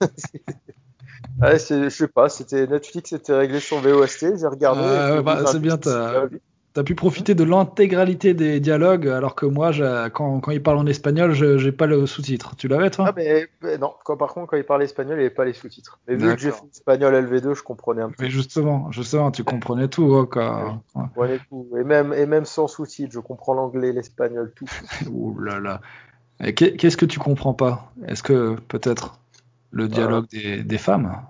ouais, 1.42 1.58
je 1.58 1.88
sais 1.88 2.08
pas, 2.08 2.28
c'était 2.28 2.66
Netflix 2.66 3.12
était 3.12 3.34
réglé 3.34 3.60
sur 3.60 3.78
VOST, 3.80 4.36
j'ai 4.38 4.46
regardé. 4.46 4.80
Et 4.82 5.12
ouais, 5.12 5.22
bah, 5.22 5.44
c'est 5.46 5.60
bien, 5.60 5.78
t'as- 5.78 6.24
euh, 6.24 6.28
T'as 6.76 6.82
pu 6.82 6.94
profiter 6.94 7.34
de 7.34 7.42
l'intégralité 7.42 8.34
des 8.34 8.60
dialogues, 8.60 9.08
alors 9.08 9.34
que 9.34 9.46
moi, 9.46 9.70
quand, 10.10 10.40
quand 10.40 10.50
il 10.50 10.62
parle 10.62 10.76
en 10.76 10.84
espagnol, 10.84 11.32
je 11.32 11.56
j'ai 11.56 11.72
pas 11.72 11.86
le 11.86 12.04
sous-titre. 12.04 12.54
Tu 12.54 12.68
l'avais, 12.68 12.90
toi? 12.90 13.06
Ah 13.08 13.14
mais, 13.16 13.48
mais 13.62 13.78
non, 13.78 13.94
quand, 14.04 14.18
par 14.18 14.34
contre 14.34 14.50
quand 14.50 14.58
il 14.58 14.64
parlait 14.64 14.84
espagnol, 14.84 15.14
il 15.14 15.20
n'y 15.20 15.24
avait 15.24 15.34
pas 15.34 15.46
les 15.46 15.54
sous-titres. 15.54 15.98
Mais 16.06 16.16
vu 16.16 16.34
que 16.34 16.38
j'ai 16.38 16.50
fait 16.50 16.66
espagnol 16.70 17.14
LV2, 17.14 17.54
je 17.54 17.62
comprenais 17.62 18.02
un 18.02 18.10
peu. 18.10 18.16
Mais 18.20 18.28
justement, 18.28 18.92
justement, 18.92 19.30
tu 19.30 19.42
comprenais 19.42 19.88
tout. 19.88 20.14
hein, 20.16 20.28
quoi. 20.30 20.78
Ouais. 21.16 21.38
Tout. 21.48 21.66
Et 21.80 21.82
même, 21.82 22.12
et 22.12 22.26
même 22.26 22.44
sans 22.44 22.68
sous-titres, 22.68 23.10
je 23.14 23.20
comprends 23.20 23.54
l'anglais, 23.54 23.94
l'espagnol, 23.94 24.52
tout. 24.54 24.68
Ouh 25.10 25.38
là 25.40 25.58
là. 25.58 25.80
Qu'est-ce 26.52 26.98
que 26.98 27.06
tu 27.06 27.18
comprends 27.18 27.54
pas? 27.54 27.90
Est-ce 28.06 28.22
que 28.22 28.54
peut-être 28.68 29.18
le 29.70 29.88
dialogue 29.88 30.26
des, 30.28 30.62
des 30.62 30.76
femmes? 30.78 31.22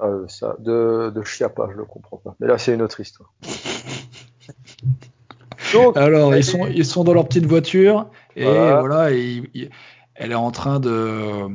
Euh, 0.00 0.24
ça, 0.28 0.54
de, 0.60 1.10
de 1.12 1.22
Chiappa, 1.24 1.68
je 1.72 1.76
le 1.76 1.84
comprends 1.84 2.18
pas. 2.18 2.36
Mais 2.38 2.46
là, 2.46 2.58
c'est 2.58 2.72
une 2.74 2.82
autre 2.82 3.00
histoire. 3.00 3.32
Donc, 5.72 5.96
Alors, 5.96 6.34
ils 6.34 6.44
sont, 6.44 6.66
ils 6.66 6.84
sont 6.84 7.04
dans 7.04 7.14
leur 7.14 7.26
petite 7.28 7.46
voiture 7.46 8.08
et 8.36 8.44
Voilà. 8.44 8.80
voilà, 8.80 9.12
et 9.12 9.42
il- 9.54 9.70
elle 10.14 10.32
est 10.32 10.36
en 10.36 10.50
train 10.50 10.80
de. 10.80 11.48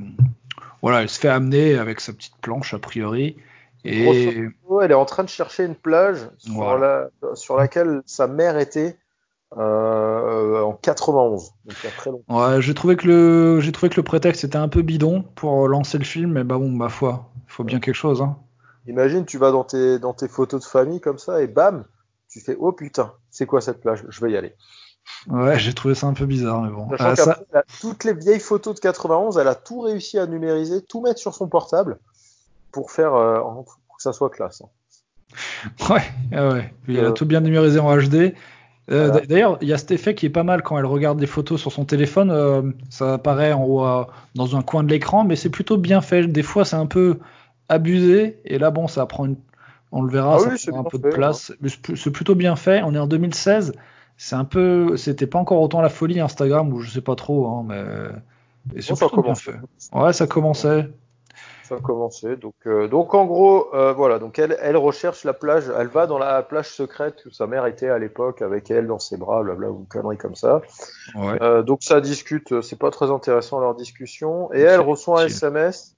Voilà, 0.81 1.01
elle 1.01 1.09
se 1.09 1.19
fait 1.19 1.27
amener 1.29 1.75
avec 1.77 1.99
sa 1.99 2.13
petite 2.13 2.35
planche 2.41 2.73
a 2.73 2.79
priori. 2.79 3.35
Et 3.83 4.49
modo, 4.63 4.81
elle 4.81 4.91
est 4.91 4.95
en 4.95 5.05
train 5.05 5.23
de 5.23 5.29
chercher 5.29 5.65
une 5.65 5.75
plage 5.75 6.29
sur, 6.37 6.53
Voilà. 6.53 7.09
la, 7.21 7.35
sur 7.35 7.55
laquelle 7.57 8.01
sa 8.05 8.27
mère 8.27 8.57
était 8.57 8.97
euh, 9.57 10.61
en 10.61 10.73
91, 10.73 11.51
donc 11.65 11.75
il 11.81 11.85
y 11.85 11.87
a 11.87 11.91
très 11.91 12.11
longtemps. 12.11 12.49
ouais, 12.49 12.61
j'ai 12.61 12.73
trouvé 12.73 12.97
que 12.97 13.07
le, 13.07 13.59
j'ai 13.61 13.71
trouvé 13.71 13.89
que 13.89 13.95
le 13.95 14.03
prétexte 14.03 14.43
était 14.43 14.57
un 14.57 14.67
peu 14.67 14.81
bidon 14.81 15.23
pour 15.35 15.67
lancer 15.69 15.97
le 15.97 16.03
film, 16.03 16.33
mais 16.33 16.43
bah 16.43 16.57
bon, 16.57 16.69
ma 16.69 16.89
foi, 16.89 17.29
il 17.47 17.51
faut 17.51 17.63
bien 17.63 17.79
quelque 17.79 17.95
chose. 17.95 18.21
Hein. 18.21 18.37
Imagine, 18.87 19.25
tu 19.25 19.37
vas 19.37 19.51
dans 19.51 19.63
tes, 19.63 19.99
dans 19.99 20.13
tes 20.13 20.27
photos 20.27 20.61
de 20.61 20.67
famille 20.67 20.99
comme 20.99 21.17
ça 21.17 21.41
et 21.41 21.47
bam, 21.47 21.85
tu 22.29 22.41
fais 22.41 22.55
oh 22.59 22.71
putain, 22.71 23.13
c'est 23.29 23.45
quoi 23.45 23.61
cette 23.61 23.81
plage? 23.81 24.05
Je 24.09 24.21
vais 24.21 24.31
y 24.31 24.37
aller. 24.37 24.53
Ouais, 25.27 25.57
j'ai 25.57 25.73
trouvé 25.73 25.95
ça 25.95 26.07
un 26.07 26.13
peu 26.13 26.25
bizarre, 26.25 26.61
mais 26.61 26.69
bon. 26.69 26.89
Euh, 26.91 27.15
ça... 27.15 27.39
toutes 27.79 28.03
les 28.03 28.13
vieilles 28.13 28.39
photos 28.39 28.75
de 28.75 28.79
91, 28.79 29.37
elle 29.37 29.47
a 29.47 29.55
tout 29.55 29.81
réussi 29.81 30.19
à 30.19 30.27
numériser, 30.27 30.81
tout 30.81 31.01
mettre 31.01 31.19
sur 31.19 31.33
son 31.33 31.47
portable 31.47 31.97
pour 32.71 32.91
faire 32.91 33.15
euh, 33.15 33.39
que 33.95 34.01
ça 34.01 34.13
soit 34.13 34.29
classe. 34.29 34.61
Hein. 34.61 34.69
Ouais, 35.89 36.03
ouais. 36.31 36.73
il 36.87 37.03
a 37.03 37.11
tout 37.11 37.25
bien 37.25 37.41
numérisé 37.41 37.79
en 37.79 37.95
HD. 37.97 38.33
Euh, 38.89 39.19
d'ailleurs, 39.27 39.57
il 39.61 39.67
y 39.67 39.73
a 39.73 39.77
cet 39.77 39.91
effet 39.91 40.15
qui 40.15 40.25
est 40.25 40.29
pas 40.29 40.43
mal 40.43 40.61
quand 40.63 40.77
elle 40.77 40.85
regarde 40.85 41.19
des 41.19 41.27
photos 41.27 41.59
sur 41.59 41.71
son 41.71 41.83
téléphone. 41.83 42.31
Euh, 42.31 42.61
ça 42.89 43.15
apparaît 43.15 43.51
en 43.51 43.63
haut 43.63 44.05
dans 44.35 44.55
un 44.55 44.61
coin 44.61 44.83
de 44.83 44.89
l'écran, 44.89 45.25
mais 45.25 45.35
c'est 45.35 45.49
plutôt 45.49 45.77
bien 45.77 46.01
fait. 46.01 46.27
Des 46.27 46.43
fois, 46.43 46.63
c'est 46.63 46.77
un 46.77 46.85
peu 46.85 47.19
abusé. 47.67 48.39
Et 48.45 48.57
là, 48.57 48.71
bon, 48.71 48.87
ça 48.87 49.05
prend 49.05 49.25
une. 49.25 49.35
On 49.91 50.01
le 50.01 50.11
verra, 50.11 50.37
ah 50.37 50.57
ça 50.57 50.71
prend 50.71 50.81
un 50.81 50.83
peu 50.83 50.97
de 50.97 51.09
place. 51.09 51.51
Hein. 51.63 51.67
C'est 51.95 52.11
plutôt 52.11 52.35
bien 52.35 52.55
fait. 52.55 52.81
On 52.83 52.93
est 52.93 52.99
en 52.99 53.07
2016. 53.07 53.73
C'est 54.17 54.35
un 54.35 54.45
peu. 54.45 54.97
C'était 54.97 55.27
pas 55.27 55.39
encore 55.39 55.61
autant 55.61 55.81
la 55.81 55.89
folie 55.89 56.19
Instagram 56.19 56.73
ou 56.73 56.81
je 56.81 56.91
sais 56.91 57.01
pas 57.01 57.15
trop, 57.15 57.47
hein, 57.47 57.65
mais. 57.67 58.81
c'est 58.81 58.97
plutôt 58.97 59.21
bien 59.21 59.35
fait. 59.35 59.55
Ouais, 59.93 60.13
ça 60.13 60.27
commençait 60.27 60.89
ça 61.67 61.75
a 61.75 61.79
commencé. 61.79 62.35
Donc, 62.37 62.55
euh, 62.65 62.87
donc 62.87 63.13
en 63.13 63.25
gros, 63.25 63.73
euh, 63.73 63.93
voilà. 63.93 64.19
Donc 64.19 64.39
elle, 64.39 64.57
elle 64.61 64.77
recherche 64.77 65.23
la 65.23 65.33
plage. 65.33 65.71
Elle 65.77 65.87
va 65.87 66.07
dans 66.07 66.17
la 66.17 66.41
plage 66.41 66.69
secrète 66.69 67.25
où 67.25 67.31
sa 67.31 67.45
mère 67.47 67.65
était 67.65 67.89
à 67.89 67.99
l'époque 67.99 68.41
avec 68.41 68.71
elle 68.71 68.87
dans 68.87 68.99
ses 68.99 69.17
bras, 69.17 69.43
blabla, 69.43 69.69
ou 69.69 69.79
une 69.79 69.85
connerie 69.85 70.17
comme 70.17 70.35
ça. 70.35 70.61
Ouais. 71.15 71.41
Euh, 71.41 71.63
donc 71.63 71.83
ça 71.83 72.01
discute. 72.01 72.61
C'est 72.61 72.79
pas 72.79 72.91
très 72.91 73.11
intéressant 73.11 73.59
leur 73.59 73.75
discussion. 73.75 74.51
Et 74.53 74.61
elle 74.61 74.81
reçoit 74.81 75.21
un 75.21 75.25
SMS. 75.25 75.95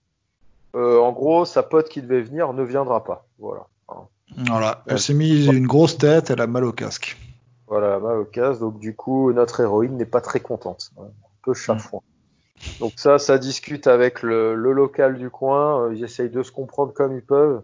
en 0.74 1.12
gros, 1.12 1.46
sa 1.46 1.63
pote 1.63 1.89
qui 1.89 2.01
devait 2.01 2.22
venir 2.22 2.53
ne 2.53 2.63
viendra 2.63 3.03
pas. 3.03 3.25
Voilà. 3.38 3.67
Voilà. 4.38 4.83
Elle 4.88 5.00
s'est 5.00 5.13
mise 5.13 5.48
une 5.48 5.67
grosse 5.67 5.98
tête. 5.98 6.29
Elle 6.29 6.41
a 6.41 6.48
mal 6.48 6.63
au 6.63 6.71
casque. 6.71 7.17
Voilà, 7.67 8.00
mal 8.00 8.17
au 8.17 8.25
casque. 8.25 8.59
Donc 8.59 8.79
du 8.79 8.95
coup, 8.95 9.31
notre 9.33 9.59
héroïne 9.59 9.98
n'est 9.98 10.05
pas 10.05 10.21
très 10.21 10.39
contente. 10.39 10.91
Un 11.00 11.07
peu 11.43 11.53
chafouin. 11.53 12.01
Donc 12.79 12.93
ça, 12.98 13.19
ça 13.19 13.38
discute 13.38 13.88
avec 13.88 14.21
le, 14.21 14.55
local 14.55 15.17
du 15.17 15.29
coin. 15.29 15.83
Euh, 15.83 15.95
ils 15.95 16.03
essayent 16.03 16.29
de 16.29 16.43
se 16.43 16.51
comprendre 16.51 16.93
comme 16.93 17.15
ils 17.15 17.25
peuvent. 17.25 17.63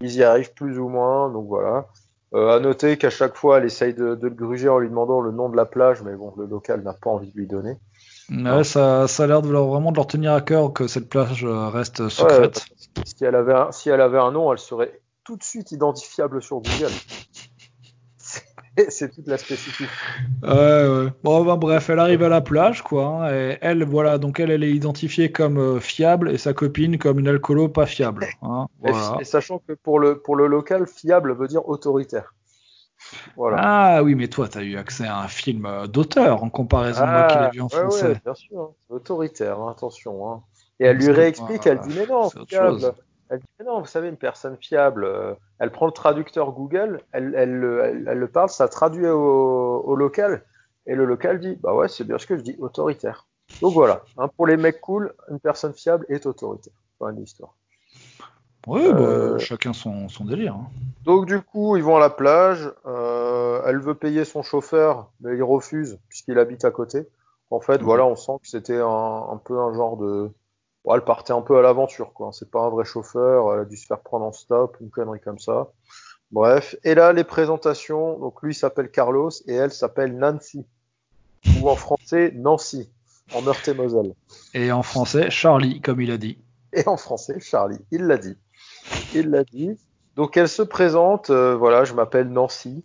Ils 0.00 0.16
y 0.16 0.22
arrivent 0.22 0.52
plus 0.54 0.78
ou 0.78 0.88
moins. 0.88 1.30
Donc 1.30 1.46
voilà. 1.48 1.86
Euh, 2.34 2.56
à 2.56 2.58
noter 2.58 2.96
qu'à 2.96 3.10
chaque 3.10 3.36
fois, 3.36 3.58
elle 3.58 3.64
essaye 3.64 3.94
de, 3.94 4.18
le 4.20 4.30
gruger 4.30 4.68
en 4.68 4.78
lui 4.78 4.88
demandant 4.88 5.20
le 5.20 5.30
nom 5.30 5.48
de 5.48 5.56
la 5.56 5.66
plage, 5.66 6.02
mais 6.02 6.16
bon, 6.16 6.34
le 6.36 6.46
local 6.46 6.82
n'a 6.82 6.92
pas 6.92 7.10
envie 7.10 7.30
de 7.30 7.36
lui 7.36 7.46
donner. 7.46 7.78
Ouais, 8.28 8.64
ça, 8.64 9.06
ça 9.06 9.24
a 9.24 9.26
l'air 9.28 9.40
de 9.40 9.50
leur, 9.50 9.66
vraiment 9.66 9.92
de 9.92 9.96
leur 9.96 10.08
tenir 10.08 10.32
à 10.32 10.40
cœur 10.40 10.72
que 10.72 10.88
cette 10.88 11.08
plage 11.08 11.44
euh, 11.44 11.68
reste 11.68 12.08
secrète. 12.08 12.64
si, 13.04 13.24
elle 13.24 13.36
avait 13.36 13.54
si 13.70 13.88
elle 13.88 14.00
avait 14.00 14.18
un 14.18 14.32
nom, 14.32 14.50
elle 14.52 14.58
serait 14.58 15.00
tout 15.24 15.36
de 15.36 15.42
suite 15.42 15.72
identifiable 15.72 16.42
sur 16.42 16.60
Google. 16.60 16.92
c'est 18.88 19.10
toute 19.10 19.26
la 19.26 19.38
spécificité. 19.38 19.90
Ouais. 20.42 21.08
Bon, 21.22 21.44
ben, 21.44 21.56
bref, 21.56 21.90
elle 21.90 21.98
arrive 21.98 22.22
à 22.22 22.28
la 22.28 22.40
plage, 22.40 22.82
quoi. 22.82 23.06
Hein, 23.06 23.32
et 23.32 23.58
elle, 23.60 23.84
voilà, 23.84 24.18
donc 24.18 24.40
elle, 24.40 24.50
elle 24.50 24.64
est 24.64 24.72
identifiée 24.72 25.30
comme 25.30 25.58
euh, 25.58 25.80
fiable 25.80 26.30
et 26.30 26.38
sa 26.38 26.52
copine 26.52 26.98
comme 26.98 27.18
une 27.18 27.28
alcoolo 27.28 27.68
pas 27.68 27.86
fiable. 27.86 28.26
Hein, 28.42 28.66
et, 29.20 29.24
sachant 29.24 29.60
que 29.66 29.72
pour 29.74 29.98
le, 29.98 30.18
pour 30.20 30.36
le 30.36 30.46
local, 30.46 30.86
fiable 30.86 31.34
veut 31.34 31.48
dire 31.48 31.68
autoritaire. 31.68 32.34
Voilà. 33.36 33.58
Ah 33.60 34.02
oui, 34.02 34.14
mais 34.14 34.28
toi, 34.28 34.48
tu 34.48 34.58
as 34.58 34.62
eu 34.62 34.76
accès 34.76 35.06
à 35.06 35.18
un 35.18 35.28
film 35.28 35.66
euh, 35.66 35.86
d'auteur 35.86 36.42
en 36.42 36.48
comparaison 36.48 37.02
à 37.02 37.06
moi 37.06 37.26
qui 37.26 37.38
l'ai 37.38 37.50
vu 37.50 37.60
en 37.60 37.68
ah, 37.72 37.76
français. 37.76 38.08
Ouais, 38.08 38.20
bien 38.24 38.34
sûr, 38.34 38.60
hein. 38.60 38.70
autoritaire, 38.88 39.68
attention. 39.68 40.42
Et 40.80 40.86
elle 40.86 40.96
lui 40.96 41.10
réexplique, 41.10 41.66
elle 41.66 41.80
dit 41.80 41.94
mais 41.96 42.06
non, 42.06 42.30
fiable. 42.48 42.94
Elle 43.30 43.40
dit 43.40 43.64
non, 43.64 43.80
vous 43.80 43.86
savez, 43.86 44.08
une 44.08 44.16
personne 44.16 44.56
fiable, 44.56 45.04
euh, 45.04 45.34
elle 45.58 45.70
prend 45.70 45.86
le 45.86 45.92
traducteur 45.92 46.52
Google, 46.52 47.00
elle, 47.12 47.34
elle, 47.36 47.58
le 47.58 48.28
parle, 48.28 48.50
ça 48.50 48.68
traduit 48.68 49.06
au, 49.06 49.94
local, 49.96 50.44
et 50.86 50.94
le 50.94 51.04
local 51.04 51.40
dit 51.40 51.56
bah 51.62 51.74
ouais, 51.74 51.88
c'est 51.88 52.04
bien 52.04 52.18
ce 52.18 52.26
que 52.26 52.36
je 52.36 52.42
dis, 52.42 52.56
autoritaire. 52.58 53.26
Donc 53.60 53.72
voilà, 53.74 54.02
hein, 54.18 54.28
pour 54.36 54.46
les 54.46 54.56
mecs 54.56 54.80
cool, 54.80 55.14
une 55.30 55.40
personne 55.40 55.72
fiable 55.72 56.06
est 56.08 56.26
autoritaire. 56.26 56.74
Fin 56.98 57.12
de 57.12 57.20
l'histoire. 57.20 57.54
Oui, 58.66 58.92
bah, 58.92 58.98
euh, 58.98 59.38
chacun 59.38 59.72
son, 59.72 60.06
délire. 60.20 60.54
Hein. 60.54 60.68
Donc 61.04 61.26
du 61.26 61.40
coup, 61.40 61.76
ils 61.76 61.82
vont 61.82 61.96
à 61.96 62.00
la 62.00 62.10
plage. 62.10 62.70
Euh, 62.86 63.60
elle 63.66 63.78
veut 63.78 63.94
payer 63.94 64.24
son 64.24 64.42
chauffeur, 64.42 65.10
mais 65.20 65.36
il 65.36 65.42
refuse 65.42 65.98
puisqu'il 66.08 66.38
habite 66.38 66.64
à 66.64 66.70
côté. 66.70 67.06
En 67.50 67.60
fait, 67.60 67.82
voilà, 67.82 68.06
on 68.06 68.16
sent 68.16 68.32
que 68.42 68.48
c'était 68.48 68.80
un, 68.80 69.40
peu 69.44 69.58
un 69.58 69.74
genre 69.74 69.96
de, 69.96 70.30
elle 70.92 71.04
partait 71.04 71.32
un 71.32 71.40
peu 71.40 71.58
à 71.58 71.62
l'aventure, 71.62 72.12
quoi. 72.12 72.30
C'est 72.32 72.50
pas 72.50 72.60
un 72.60 72.68
vrai 72.68 72.84
chauffeur, 72.84 73.54
elle 73.54 73.60
a 73.60 73.64
dû 73.64 73.76
se 73.76 73.86
faire 73.86 74.00
prendre 74.00 74.26
en 74.26 74.32
stop, 74.32 74.76
une 74.80 74.90
connerie 74.90 75.20
comme 75.20 75.38
ça. 75.38 75.70
Bref. 76.34 76.74
Et 76.84 76.94
là, 76.94 77.12
les 77.12 77.24
présentations. 77.24 78.18
Donc, 78.18 78.42
lui 78.42 78.54
s'appelle 78.54 78.90
Carlos 78.90 79.30
et 79.46 79.54
elle 79.54 79.72
s'appelle 79.72 80.16
Nancy. 80.16 80.66
Ou 81.60 81.70
en 81.70 81.76
français, 81.76 82.32
Nancy. 82.34 82.90
En 83.32 83.40
Meurthe-et-Moselle. 83.40 84.14
Et 84.52 84.72
en 84.72 84.82
français, 84.82 85.30
Charlie, 85.30 85.80
comme 85.80 86.00
il 86.00 86.10
a 86.10 86.18
dit. 86.18 86.38
Et 86.72 86.86
en 86.88 86.96
français, 86.96 87.38
Charlie. 87.40 87.78
Il 87.90 88.06
l'a 88.06 88.18
dit. 88.18 88.36
Il 89.14 89.30
l'a 89.30 89.44
dit. 89.44 89.78
Donc, 90.16 90.36
elle 90.36 90.48
se 90.48 90.62
présente. 90.62 91.30
Euh, 91.30 91.54
voilà, 91.54 91.84
je 91.84 91.94
m'appelle 91.94 92.28
Nancy. 92.28 92.82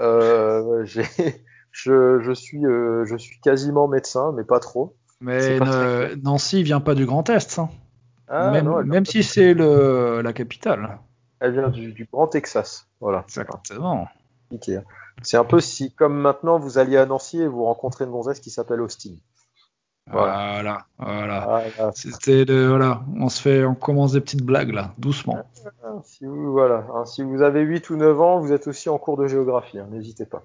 Euh, 0.00 0.84
je, 0.84 2.20
je, 2.20 2.32
suis, 2.32 2.64
euh, 2.66 3.04
je 3.06 3.16
suis 3.16 3.40
quasiment 3.40 3.88
médecin, 3.88 4.32
mais 4.36 4.44
pas 4.44 4.60
trop. 4.60 4.94
Mais 5.22 5.58
Nancy 6.22 6.62
vient 6.62 6.80
pas 6.80 6.94
du 6.94 7.06
Grand 7.06 7.28
Est, 7.30 7.58
hein. 7.58 7.70
ah, 8.28 8.50
même, 8.50 9.06
si 9.06 9.22
c'est 9.22 9.54
la 9.54 10.32
capitale. 10.32 10.98
Elle 11.40 11.52
vient 11.52 11.68
du, 11.68 12.08
Grand 12.12 12.26
Texas, 12.26 12.88
voilà. 13.00 13.24
Exactement. 13.28 14.08
C'est 15.22 15.36
un 15.36 15.44
peu 15.44 15.60
si, 15.60 15.92
comme 15.92 16.18
maintenant, 16.18 16.58
vous 16.58 16.78
alliez 16.78 16.96
à 16.96 17.06
Nancy 17.06 17.40
et 17.40 17.46
vous 17.46 17.64
rencontrez 17.64 18.04
une 18.04 18.10
gonzesse 18.10 18.40
qui 18.40 18.50
s'appelle 18.50 18.80
Austin. 18.80 19.14
Voilà, 20.10 20.78
voilà. 20.98 21.64
C'était 21.94 22.44
voilà, 22.44 23.02
on 23.18 23.28
se 23.28 23.40
fait, 23.40 23.64
on 23.64 23.74
commence 23.74 24.12
des 24.12 24.20
petites 24.20 24.42
blagues 24.42 24.72
là, 24.72 24.94
doucement. 24.98 25.38
Si 26.04 26.26
vous, 26.26 26.52
voilà, 26.52 26.86
hein, 26.94 27.04
si 27.04 27.22
vous 27.22 27.40
avez 27.42 27.62
8 27.62 27.90
ou 27.90 27.96
9 27.96 28.20
ans, 28.20 28.40
vous 28.40 28.52
êtes 28.52 28.66
aussi 28.66 28.88
en 28.88 28.98
cours 28.98 29.16
de 29.16 29.26
géographie, 29.28 29.78
hein, 29.78 29.86
n'hésitez 29.90 30.26
pas. 30.26 30.42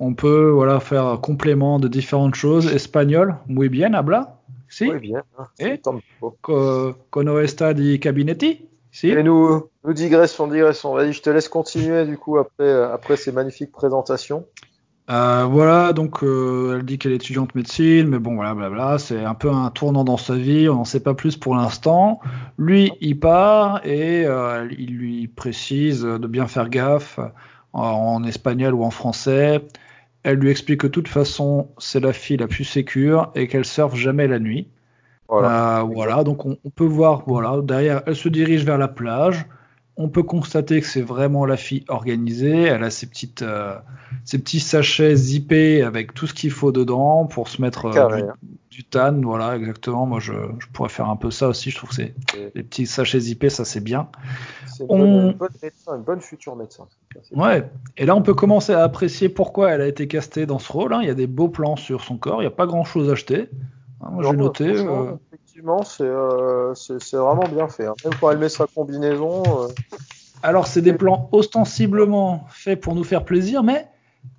On 0.00 0.14
peut 0.14 0.50
voilà 0.50 0.78
faire 0.80 1.06
un 1.06 1.16
complément 1.16 1.80
de 1.80 1.88
différentes 1.88 2.34
choses. 2.34 2.72
Espagnol, 2.72 3.36
muy 3.48 3.68
bien, 3.68 3.94
habla? 3.94 4.38
Si? 4.68 4.88
Muy 4.90 5.00
bien. 5.00 5.22
Hein, 5.38 5.48
Et 5.58 5.80
Cono 7.10 7.38
esta 7.40 7.72
di 7.74 7.98
cabinetti? 7.98 8.68
Si? 8.90 9.08
Et 9.08 9.22
nous, 9.22 9.68
nous 9.84 9.92
digressons, 9.92 10.46
digressons. 10.46 10.94
Vas-y, 10.94 11.12
je 11.12 11.22
te 11.22 11.30
laisse 11.30 11.48
continuer 11.48 12.06
du 12.06 12.16
coup 12.16 12.38
après, 12.38 12.64
euh, 12.64 12.92
après 12.92 13.16
ces 13.16 13.32
magnifiques 13.32 13.72
présentations. 13.72 14.46
Euh, 15.12 15.44
voilà, 15.44 15.92
donc 15.92 16.22
euh, 16.22 16.76
elle 16.78 16.86
dit 16.86 16.96
qu'elle 16.96 17.12
est 17.12 17.16
étudiante 17.16 17.54
médecine, 17.54 18.08
mais 18.08 18.18
bon, 18.18 18.34
voilà, 18.34 18.54
blabla, 18.54 18.98
c'est 18.98 19.22
un 19.22 19.34
peu 19.34 19.50
un 19.50 19.68
tournant 19.70 20.04
dans 20.04 20.16
sa 20.16 20.36
vie, 20.36 20.70
on 20.70 20.76
n'en 20.76 20.84
sait 20.86 21.00
pas 21.00 21.12
plus 21.12 21.36
pour 21.36 21.54
l'instant. 21.54 22.20
Lui, 22.56 22.92
il 23.02 23.20
part 23.20 23.84
et 23.84 24.24
euh, 24.24 24.66
il 24.78 24.96
lui 24.96 25.28
précise 25.28 26.00
de 26.02 26.26
bien 26.26 26.46
faire 26.46 26.70
gaffe 26.70 27.20
en, 27.74 28.24
espagnol 28.24 28.72
ou 28.72 28.84
en 28.84 28.90
français. 28.90 29.60
Elle 30.22 30.38
lui 30.38 30.50
explique 30.50 30.80
que 30.80 30.86
de 30.86 30.92
toute 30.92 31.08
façon, 31.08 31.68
c'est 31.76 32.00
la 32.00 32.14
fille 32.14 32.38
la 32.38 32.48
plus 32.48 32.64
sécure 32.64 33.32
et 33.34 33.48
qu'elle 33.48 33.66
surfe 33.66 33.96
jamais 33.96 34.28
la 34.28 34.38
nuit. 34.38 34.68
Voilà, 35.28 35.84
voilà 35.92 36.24
donc 36.24 36.46
on, 36.46 36.56
on, 36.64 36.70
peut 36.70 36.84
voir, 36.84 37.24
voilà, 37.26 37.60
derrière, 37.62 38.02
elle 38.06 38.16
se 38.16 38.30
dirige 38.30 38.64
vers 38.64 38.78
la 38.78 38.88
plage 38.88 39.44
on 39.96 40.08
peut 40.08 40.22
constater 40.22 40.80
que 40.80 40.86
c'est 40.86 41.02
vraiment 41.02 41.44
la 41.44 41.56
fille 41.56 41.84
organisée. 41.88 42.62
Elle 42.62 42.82
a 42.82 42.90
ses 42.90 43.06
petites, 43.06 43.42
euh, 43.42 43.76
ses 44.24 44.38
petits 44.38 44.60
sachets 44.60 45.14
zippés 45.14 45.82
avec 45.82 46.14
tout 46.14 46.26
ce 46.26 46.32
qu'il 46.32 46.50
faut 46.50 46.72
dedans 46.72 47.26
pour 47.26 47.48
se 47.48 47.60
mettre 47.60 47.86
euh, 47.86 48.22
du, 48.70 48.84
tan. 48.84 49.20
Voilà, 49.20 49.56
exactement. 49.56 50.06
Moi, 50.06 50.18
je, 50.18 50.32
pourrais 50.72 50.88
faire 50.88 51.10
un 51.10 51.16
peu 51.16 51.30
ça 51.30 51.48
aussi. 51.48 51.70
Je 51.70 51.76
trouve 51.76 51.90
que 51.90 51.96
c'est 51.96 52.14
les 52.54 52.62
petits 52.62 52.86
sachets 52.86 53.20
zippés, 53.20 53.50
ça 53.50 53.66
c'est 53.66 53.80
bien. 53.80 54.08
C'est 54.66 54.84
une, 54.88 55.36
bonne 56.06 56.20
future 56.20 56.56
médecin. 56.56 56.86
Ouais. 57.32 57.68
Et 57.98 58.06
là, 58.06 58.16
on 58.16 58.22
peut 58.22 58.34
commencer 58.34 58.72
à 58.72 58.82
apprécier 58.82 59.28
pourquoi 59.28 59.72
elle 59.72 59.82
a 59.82 59.86
été 59.86 60.08
castée 60.08 60.46
dans 60.46 60.58
ce 60.58 60.72
rôle. 60.72 60.94
Hein. 60.94 61.00
Il 61.02 61.08
y 61.08 61.10
a 61.10 61.14
des 61.14 61.26
beaux 61.26 61.48
plans 61.48 61.76
sur 61.76 62.00
son 62.00 62.16
corps. 62.16 62.40
Il 62.40 62.44
n'y 62.44 62.52
a 62.52 62.56
pas 62.56 62.66
grand 62.66 62.84
chose 62.84 63.10
à 63.10 63.12
acheter. 63.12 63.50
Hein, 64.00 64.16
j'ai 64.22 64.32
noté. 64.32 64.74
Effectivement, 65.52 65.82
euh, 66.00 66.72
c'est 66.74 67.16
vraiment 67.16 67.46
bien 67.46 67.68
fait. 67.68 67.84
Hein. 67.84 67.94
Même 68.04 68.14
quand 68.18 68.30
elle 68.30 68.38
met 68.38 68.48
sa 68.48 68.66
combinaison. 68.66 69.42
Euh, 69.64 69.68
Alors, 70.42 70.66
c'est 70.66 70.80
des 70.80 70.94
plans 70.94 71.28
ostensiblement 71.30 72.46
faits 72.48 72.80
pour 72.80 72.94
nous 72.94 73.04
faire 73.04 73.22
plaisir, 73.22 73.62
mais 73.62 73.86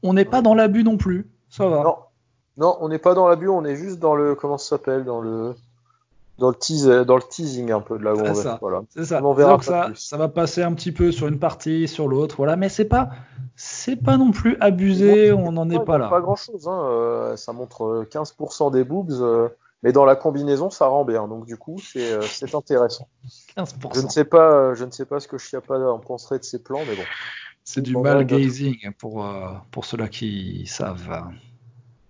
on 0.01 0.13
n'est 0.13 0.25
pas 0.25 0.41
dans 0.41 0.55
l'abus 0.55 0.83
non 0.83 0.97
plus. 0.97 1.29
Ça 1.49 1.67
va. 1.67 1.83
Non, 1.83 1.97
non 2.57 2.77
on 2.81 2.89
n'est 2.89 2.97
pas 2.97 3.13
dans 3.13 3.27
l'abus, 3.27 3.47
on 3.47 3.63
est 3.63 3.75
juste 3.75 3.99
dans 3.99 4.15
le. 4.15 4.33
Comment 4.33 4.57
ça 4.57 4.69
s'appelle 4.69 5.05
Dans 5.05 5.21
le. 5.21 5.53
Dans 6.39 6.49
le, 6.49 6.55
tease, 6.55 6.87
dans 6.87 7.15
le 7.15 7.21
teasing 7.21 7.71
un 7.71 7.79
peu 7.79 7.99
de 7.99 8.03
la 8.03 8.15
C'est 8.15 8.41
ça. 8.41 8.57
Voilà. 8.59 8.81
ça. 9.03 9.23
On 9.23 9.33
verra 9.33 9.61
ça, 9.61 9.91
ça 9.93 10.17
va 10.17 10.29
passer 10.29 10.63
un 10.63 10.73
petit 10.73 10.91
peu 10.91 11.11
sur 11.11 11.27
une 11.27 11.37
partie, 11.37 11.87
sur 11.87 12.07
l'autre, 12.07 12.37
voilà. 12.37 12.55
Mais 12.55 12.69
c'est 12.69 12.85
pas, 12.85 13.09
c'est 13.55 13.97
pas 13.97 14.17
non 14.17 14.31
plus 14.31 14.57
abusé. 14.59 15.31
on 15.31 15.51
n'en 15.51 15.69
est 15.69 15.85
pas 15.85 15.99
là. 15.99 16.09
Pas 16.09 16.21
grand 16.21 16.35
chose. 16.35 16.67
Hein. 16.67 16.85
Euh, 16.85 17.35
ça 17.37 17.53
montre 17.53 18.07
15% 18.09 18.71
des 18.71 18.83
boobs 18.83 19.51
Mais 19.83 19.91
dans 19.91 20.05
la 20.05 20.15
combinaison, 20.15 20.69
ça 20.69 20.87
rend 20.87 21.03
bien. 21.03 21.27
Donc 21.27 21.45
du 21.45 21.57
coup, 21.57 21.77
c'est 21.79 22.13
euh, 22.13 22.57
intéressant. 22.57 23.07
15%. 23.57 23.95
Je 23.95 24.01
ne 24.01 24.09
sais 24.09 24.23
pas, 24.23 24.51
euh, 24.51 24.75
je 24.75 24.85
ne 24.85 24.91
sais 24.91 25.05
pas 25.05 25.19
ce 25.19 25.27
que 25.27 25.37
en 25.89 25.99
penserait 25.99 26.39
de 26.39 26.45
ses 26.45 26.63
plans, 26.63 26.81
mais 26.87 26.95
bon. 26.95 27.03
C'est 27.65 27.81
du 27.81 27.95
mal 27.95 28.25
gazing 28.25 28.91
pour, 28.97 29.25
euh, 29.25 29.49
pour 29.71 29.85
ceux-là 29.85 30.07
qui 30.07 30.65
savent. 30.67 31.31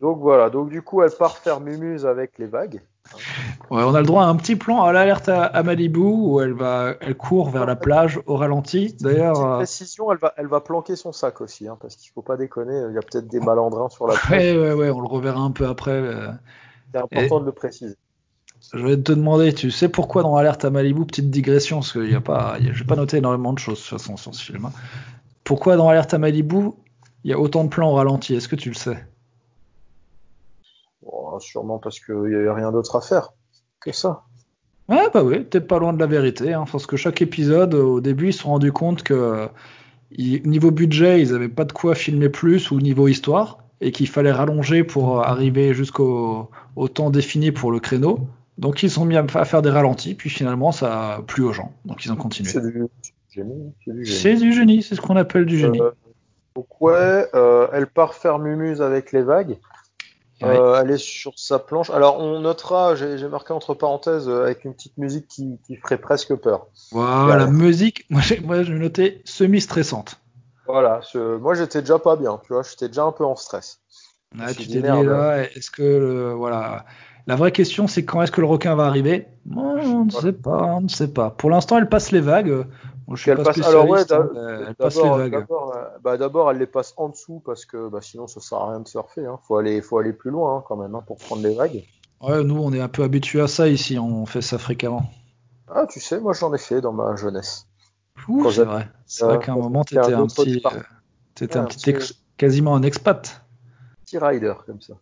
Donc 0.02 0.20
voilà. 0.20 0.50
Donc 0.50 0.70
du 0.70 0.82
coup, 0.82 1.02
elle 1.02 1.12
part 1.12 1.38
faire 1.38 1.60
mumuse 1.60 2.06
avec 2.06 2.38
les 2.38 2.48
vagues. 2.48 2.82
Ouais, 3.70 3.84
on 3.84 3.94
a 3.94 4.00
le 4.00 4.06
droit 4.06 4.24
à 4.24 4.28
un 4.28 4.36
petit 4.36 4.56
plan 4.56 4.84
à 4.84 4.94
l'alerte 4.94 5.28
à, 5.30 5.44
à 5.44 5.62
Malibu 5.62 6.00
où 6.00 6.42
elle 6.42 6.54
va, 6.54 6.94
elle 7.02 7.16
court 7.16 7.50
vers 7.50 7.66
la 7.66 7.76
plage 7.76 8.20
au 8.28 8.36
ralenti. 8.36 8.96
D'ailleurs, 9.00 9.34
Petite 9.34 9.46
euh, 9.46 9.58
précision, 9.58 10.12
elle 10.12 10.18
va, 10.20 10.34
elle 10.38 10.48
va 10.48 10.62
planquer 10.62 10.96
son 10.96 11.12
sac 11.12 11.42
aussi, 11.42 11.68
hein, 11.68 11.78
parce 11.80 11.96
qu'il 11.96 12.12
faut 12.12 12.22
pas 12.22 12.38
déconner. 12.38 12.82
Il 12.90 12.96
y 12.96 12.98
a 12.98 13.02
peut-être 13.02 13.28
des 13.28 13.40
malandrins 13.40 13.90
sur 13.90 14.08
la 14.08 14.14
plage. 14.28 14.42
ouais, 14.42 14.58
ouais, 14.58 14.74
ouais, 14.74 14.90
on 14.90 15.02
le 15.02 15.08
reverra 15.08 15.42
un 15.42 15.52
peu 15.52 15.68
après. 15.68 16.02
C'est 16.94 17.00
important 17.00 17.40
de 17.42 17.46
le 17.46 17.52
préciser. 17.52 17.96
Je 18.74 18.86
vais 18.86 18.96
te 18.96 19.12
demander, 19.12 19.54
tu 19.54 19.72
sais 19.72 19.90
pourquoi 19.90 20.24
dans 20.24 20.38
Alerte 20.38 20.64
à 20.64 20.70
Malibu, 20.70 21.06
petite 21.06 21.30
digression, 21.30 21.78
parce 21.80 21.92
que 21.92 22.00
y 22.00 22.16
a 22.16 22.22
pas, 22.22 22.58
y 22.60 22.70
a- 22.70 22.74
j'ai 22.74 22.86
pas 22.86 22.96
noté 22.96 23.18
énormément 23.18 23.52
de 23.52 23.60
choses 23.60 23.80
de 23.80 23.84
toute 23.90 24.00
façon 24.00 24.16
sur 24.16 24.34
ce 24.34 24.42
film. 24.44 24.66
hein. 24.66 24.72
Pourquoi 25.44 25.76
dans 25.76 25.90
Alerte 25.90 26.14
à 26.14 26.18
Malibu, 26.18 26.72
il 27.26 27.32
y 27.32 27.34
a 27.34 27.40
autant 27.40 27.66
de 27.66 27.70
plans 27.70 27.92
au 27.92 27.96
ralenti? 27.96 28.36
Est-ce 28.36 28.48
que 28.48 28.56
tu 28.56 28.70
le 28.70 28.76
sais? 28.76 29.06
Bon, 31.02 31.40
sûrement 31.40 31.80
parce 31.80 32.00
qu'il 32.00 32.16
n'y 32.16 32.48
a 32.48 32.54
rien 32.54 32.72
d'autre 32.72 32.96
à 32.96 33.02
faire 33.02 33.34
que 33.82 33.92
ça. 33.92 34.24
Ouais, 34.88 35.10
bah 35.14 35.24
oui, 35.24 35.46
t'es 35.46 35.62
pas 35.62 35.80
loin 35.80 35.94
de 35.94 36.00
la 36.00 36.06
vérité. 36.08 36.54
Hein, 36.54 36.66
parce 36.72 36.86
que 36.86 36.96
chaque 36.98 37.22
épisode, 37.22 37.74
au 37.74 38.00
début, 38.02 38.30
ils 38.30 38.34
se 38.34 38.40
sont 38.40 38.50
rendus 38.50 38.72
compte 38.72 39.04
que 39.04 39.50
niveau 40.18 40.72
budget, 40.72 41.22
ils 41.22 41.34
avaient 41.34 41.50
pas 41.50 41.66
de 41.66 41.74
quoi 41.74 41.96
filmer 41.96 42.30
plus 42.30 42.72
ou 42.72 42.80
niveau 42.80 43.08
histoire, 43.08 43.63
et 43.84 43.92
qu'il 43.92 44.08
fallait 44.08 44.32
rallonger 44.32 44.84
pour 44.84 45.24
arriver 45.24 45.74
jusqu'au 45.74 46.50
au 46.76 46.88
temps 46.88 47.10
défini 47.10 47.52
pour 47.52 47.72
le 47.72 47.80
créneau. 47.80 48.28
Donc 48.58 48.82
ils 48.84 48.90
sont 48.90 49.06
mis 49.06 49.18
à, 49.18 49.26
à 49.34 49.46
faire 49.46 49.62
des 49.62 49.70
ralentis, 49.70 50.16
puis 50.16 50.30
finalement 50.30 50.72
ça 50.72 51.16
a 51.16 51.22
plu 51.22 51.44
aux 51.44 51.54
gens. 51.54 51.74
Donc 51.86 52.06
ils 52.06 52.12
ont 52.12 52.16
continué. 52.16 52.50
C'est 52.50 52.62
du 52.62 52.88
génie. 53.30 53.74
C'est 54.06 54.36
du 54.36 54.54
génie. 54.54 54.82
Ce 54.82 55.00
qu'on 55.02 55.18
appelle 55.18 55.46
du 55.46 55.60
génie. 55.60 55.82
Euh, 55.82 55.92
donc 56.56 56.68
ouais, 56.82 57.28
euh, 57.34 57.68
elle 57.74 57.88
part 57.88 58.14
faire 58.14 58.40
mumuse 58.40 58.82
avec 58.82 59.12
les 59.12 59.24
vagues. 59.24 59.58
Euh, 60.44 60.82
elle 60.82 60.92
est 60.92 60.98
sur 60.98 61.38
sa 61.38 61.60
planche. 61.60 61.90
Alors 61.90 62.20
on 62.20 62.40
notera, 62.40 62.96
j'ai 62.96 63.28
marqué 63.28 63.54
entre 63.54 63.74
parenthèses 63.74 64.28
euh, 64.28 64.44
avec 64.44 64.66
une 64.66 64.74
petite 64.74 64.98
musique 64.98 65.28
qui, 65.28 65.58
qui 65.66 65.78
ferait 65.78 65.98
presque 65.98 66.36
peur. 66.36 66.68
Voilà, 66.92 67.46
la 67.46 67.48
musique, 67.48 68.06
moi 68.10 68.22
moi, 68.44 68.64
j'ai 68.64 68.74
noté 68.74 69.22
semi-stressante. 69.26 70.20
Voilà, 70.68 71.02
ce- 71.04 71.38
moi 71.38 71.54
j'étais 71.56 71.82
déjà 71.82 72.00
pas 72.00 72.16
bien, 72.16 72.40
tu 72.46 72.54
vois, 72.54 72.64
j'étais 72.64 72.88
déjà 72.88 73.04
un 73.04 73.12
peu 73.12 73.26
en 73.26 73.36
stress. 73.36 73.82
Tu 74.58 74.68
t'es 74.68 74.82
dit, 74.82 74.82
là, 74.82 75.44
est-ce 75.44 75.70
que 75.70 75.84
le- 75.84 76.34
voilà, 76.34 76.86
la 77.28 77.36
vraie 77.36 77.52
question 77.52 77.88
c'est 77.88 78.04
quand 78.06 78.22
est-ce 78.22 78.32
que 78.32 78.42
le 78.42 78.48
requin 78.48 78.74
va 78.76 78.86
arriver? 78.86 79.28
Moi, 79.46 79.76
On 79.84 80.06
ne 80.06 80.10
sait 80.12 80.34
pas, 80.34 80.64
on 80.64 80.82
ne 80.82 80.88
sait 80.88 81.10
pas. 81.14 81.30
Pour 81.32 81.50
l'instant, 81.50 81.78
elle 81.78 81.90
passe 81.90 82.12
les 82.12 82.22
vagues. 82.22 82.66
Je 83.12 83.22
suis 83.22 83.32
pas 83.36 83.44
passe- 83.44 83.56
spécialiste. 83.58 84.12
alors 84.12 84.32
ouais, 84.32 84.40
hein, 84.40 84.66
elle 84.70 84.76
passe 84.76 84.96
les 84.96 85.02
d'abord, 85.02 85.18
vagues. 85.18 85.32
d'abord, 85.32 85.76
euh, 85.76 85.84
bah, 86.02 86.18
d'abord, 86.18 86.52
elle 86.52 86.58
les 86.58 86.66
passe 86.66 86.94
en 86.98 87.10
dessous 87.10 87.42
parce 87.46 87.66
que 87.66 87.90
bah, 87.90 88.00
sinon 88.02 88.28
ça 88.28 88.40
sert 88.40 88.58
à 88.58 88.72
rien 88.72 88.80
de 88.80 88.88
surfer. 88.88 89.26
Hein. 89.26 89.38
Faut 89.48 89.58
aller, 89.58 89.82
faut 89.82 89.98
aller 89.98 90.14
plus 90.14 90.32
loin 90.32 90.58
hein, 90.58 90.64
quand 90.68 90.78
même 90.78 90.96
hein, 90.96 91.04
pour 91.06 91.18
prendre 91.18 91.44
les 91.44 91.54
vagues. 91.54 91.84
Ouais, 92.22 92.44
nous, 92.44 92.58
on 92.58 92.72
est 92.72 92.80
un 92.80 92.88
peu 92.88 93.04
habitués 93.04 93.42
à 93.42 93.48
ça 93.48 93.68
ici. 93.68 94.00
On 94.00 94.26
fait 94.26 94.42
ça 94.42 94.58
fréquemment. 94.58 95.04
Ah, 95.68 95.86
tu 95.88 96.00
sais, 96.00 96.20
moi 96.20 96.34
j'en 96.34 96.54
ai 96.54 96.58
fait 96.58 96.82
dans 96.82 96.94
ma 96.94 97.16
jeunesse. 97.16 97.68
Ouh, 98.28 98.52
c'est 98.52 98.64
vrai. 98.64 98.90
C'est 99.06 99.26
vrai 99.26 99.40
qu'à 99.40 99.54
un 99.54 99.58
moment, 99.58 99.84
t'étais 99.84 100.00
un 100.14 100.22
un 100.24 100.28
petit, 100.28 100.62
euh, 100.66 100.80
t'étais 101.36 101.56
Ouais, 101.58 101.62
un 101.62 101.66
petit- 101.66 101.90
ex- 101.90 102.14
quasiment 102.38 102.76
un 102.76 102.84
expat. 102.84 103.42
Petit 104.06 104.18
rider 104.18 104.54
comme 104.66 104.82
ça. 104.82 104.94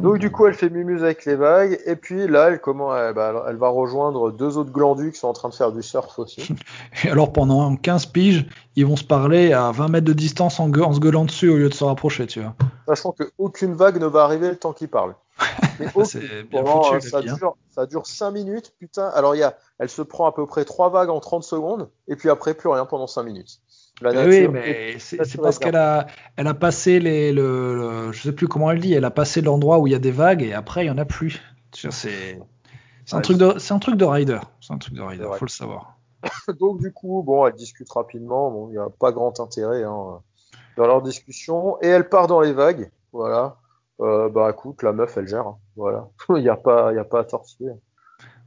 Donc 0.00 0.18
du 0.18 0.30
coup, 0.32 0.46
elle 0.46 0.54
fait 0.54 0.70
mumuse 0.70 1.04
avec 1.04 1.24
les 1.24 1.36
vagues 1.36 1.78
et 1.86 1.94
puis 1.94 2.26
là, 2.26 2.48
elle 2.48 2.60
comment, 2.60 2.96
elle, 2.96 3.14
bah, 3.14 3.44
elle 3.48 3.56
va 3.56 3.68
rejoindre 3.68 4.32
deux 4.32 4.58
autres 4.58 4.72
glandus 4.72 5.12
qui 5.12 5.18
sont 5.18 5.28
en 5.28 5.32
train 5.32 5.48
de 5.48 5.54
faire 5.54 5.70
du 5.70 5.82
surf 5.82 6.18
aussi. 6.18 6.48
Et 7.04 7.10
alors, 7.10 7.32
pendant 7.32 7.76
15 7.76 8.06
piges, 8.06 8.46
ils 8.74 8.84
vont 8.84 8.96
se 8.96 9.04
parler 9.04 9.52
à 9.52 9.70
20 9.70 9.88
mètres 9.88 10.06
de 10.06 10.12
distance 10.12 10.58
en, 10.58 10.66
se 10.66 10.98
gueulant 10.98 11.24
dessus 11.24 11.48
au 11.48 11.56
lieu 11.56 11.68
de 11.68 11.74
se 11.74 11.84
rapprocher, 11.84 12.26
tu 12.26 12.40
vois. 12.40 12.54
Sachant 12.88 13.12
que 13.12 13.30
aucune 13.38 13.74
vague 13.74 14.00
ne 14.00 14.06
va 14.06 14.24
arriver 14.24 14.48
le 14.48 14.56
temps 14.56 14.72
qu'ils 14.72 14.88
parlent. 14.88 15.14
Mais 15.78 15.86
aucune. 15.94 16.04
C'est 16.04 16.20
bien 16.42 16.62
Pendant, 16.62 16.82
foutu, 16.82 16.94
la 16.96 17.00
ça 17.00 17.18
hein. 17.18 17.36
dure, 17.36 17.56
ça 17.70 17.86
dure 17.86 18.06
5 18.06 18.32
minutes, 18.32 18.74
putain. 18.80 19.08
Alors 19.14 19.36
il 19.36 19.38
y 19.38 19.44
a, 19.44 19.56
elle 19.78 19.88
se 19.88 20.02
prend 20.02 20.26
à 20.26 20.32
peu 20.32 20.44
près 20.46 20.64
trois 20.64 20.90
vagues 20.90 21.10
en 21.10 21.20
30 21.20 21.44
secondes 21.44 21.88
et 22.08 22.16
puis 22.16 22.30
après 22.30 22.54
plus 22.54 22.68
rien 22.68 22.84
pendant 22.84 23.06
5 23.06 23.22
minutes. 23.22 23.60
La 24.00 24.12
Mais 24.12 24.18
nature 24.22 24.48
oui, 24.48 24.48
mais 24.48 24.98
c'est 24.98 25.40
parce 25.40 25.58
qu'elle 25.58 25.76
a, 25.76 26.06
elle 26.36 26.46
a 26.46 26.54
passé 26.54 27.00
les, 27.00 27.32
le, 27.32 27.74
le- 28.06 28.12
je 28.12 28.22
sais 28.22 28.32
plus 28.32 28.48
comment 28.48 28.70
elle 28.70 28.80
dit, 28.80 28.92
elle 28.92 29.04
a 29.04 29.10
passé 29.10 29.40
l'endroit 29.40 29.78
où 29.78 29.86
il 29.86 29.92
y 29.92 29.94
a 29.96 29.98
des 29.98 30.10
vagues 30.10 30.42
et 30.42 30.52
après 30.52 30.84
il 30.84 30.88
y 30.88 30.90
en 30.90 30.98
a 30.98 31.04
plus. 31.04 31.40
C'est, 31.72 32.38
un 33.12 33.18
Ouais, 33.18 33.22
truc 33.22 33.38
de, 33.38 33.58
c'est 33.58 33.74
un 33.74 33.78
truc 33.78 33.96
de 33.96 34.04
rider. 34.04 34.40
C'est 34.60 34.72
un 34.72 34.78
truc 34.78 34.94
de 34.94 35.02
rider, 35.02 35.28
faut 35.32 35.44
le 35.44 35.50
savoir. 35.50 35.98
Donc 36.60 36.80
du 36.80 36.92
coup, 36.92 37.22
bon, 37.22 37.46
elle 37.46 37.54
discute 37.54 37.90
rapidement. 37.92 38.50
Bon, 38.50 38.68
il 38.68 38.72
n'y 38.72 38.78
a 38.78 38.88
pas 38.90 39.12
grand 39.12 39.38
intérêt 39.40 39.82
hein, 39.84 40.20
dans 40.76 40.86
leur 40.86 41.02
discussion 41.02 41.78
et 41.82 41.88
elle 41.88 42.08
part 42.08 42.26
dans 42.28 42.40
les 42.40 42.52
vagues. 42.52 42.90
Voilà. 43.12 43.58
Euh, 44.00 44.28
bah 44.30 44.50
écoute, 44.50 44.82
la 44.82 44.92
meuf, 44.92 45.16
elle 45.16 45.28
gère. 45.28 45.46
hein. 45.48 45.58
Voilà. 45.76 46.08
Il 46.30 46.42
n'y 46.42 46.48
a 46.48 46.56
pas, 46.56 46.92
il 46.92 46.96
y 46.96 46.98
a 46.98 47.04
pas 47.04 47.20
à 47.20 47.24
tortiller. 47.24 47.72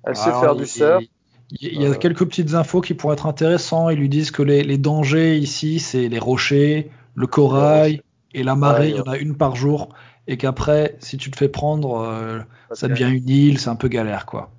Elle 0.06 0.16
sait 0.18 0.34
faire 0.34 0.56
il- 0.56 0.62
du 0.62 0.68
surf. 0.68 1.04
Il 1.04 1.10
il 1.52 1.82
y 1.82 1.86
a 1.86 1.90
Euh. 1.90 1.94
quelques 1.96 2.26
petites 2.26 2.54
infos 2.54 2.82
qui 2.82 2.94
pourraient 2.94 3.14
être 3.14 3.26
intéressantes. 3.26 3.92
Ils 3.94 4.00
lui 4.00 4.10
disent 4.10 4.32
que 4.32 4.42
les, 4.44 4.64
les 4.64 4.78
dangers 4.78 5.38
ici, 5.38 5.80
c'est 5.80 6.08
les 6.10 6.20
rochers, 6.20 6.90
le 7.16 7.28
corail 7.28 8.02
et 8.34 8.44
la 8.44 8.56
marée. 8.56 8.86
Ouais, 8.86 8.90
Il 8.92 8.96
y 8.98 9.02
en 9.02 9.12
a 9.12 9.18
une 9.18 9.36
par 9.36 9.56
jour. 9.56 9.90
Et 10.28 10.36
qu'après, 10.38 10.98
si 11.00 11.18
tu 11.18 11.32
te 11.32 11.38
fais 11.38 11.48
prendre, 11.48 12.02
euh, 12.02 12.40
ça 12.74 12.88
devient- 12.90 13.10
une 13.10 13.30
île, 13.30 13.60
c'est 13.60 13.70
un 13.70 13.76
peu 13.78 13.88
galère, 13.88 14.26
quoi. 14.26 14.50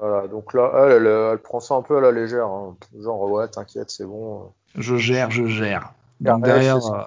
Voilà. 0.00 0.26
Donc 0.26 0.52
là, 0.54 0.72
elle, 0.86 0.92
elle, 0.92 1.06
elle 1.06 1.38
prend 1.38 1.60
ça 1.60 1.76
un 1.76 1.82
peu 1.82 1.98
à 1.98 2.00
la 2.00 2.10
légère. 2.10 2.46
hein. 2.46 2.74
Genre 3.00 3.30
ouais, 3.30 3.46
t'inquiète, 3.48 3.90
c'est 3.90 4.04
bon. 4.04 4.50
Je 4.76 4.96
gère, 4.96 5.30
je 5.30 5.46
gère. 5.46 5.92
Donc 6.20 6.44
derrière, 6.44 6.76
euh, 6.84 7.02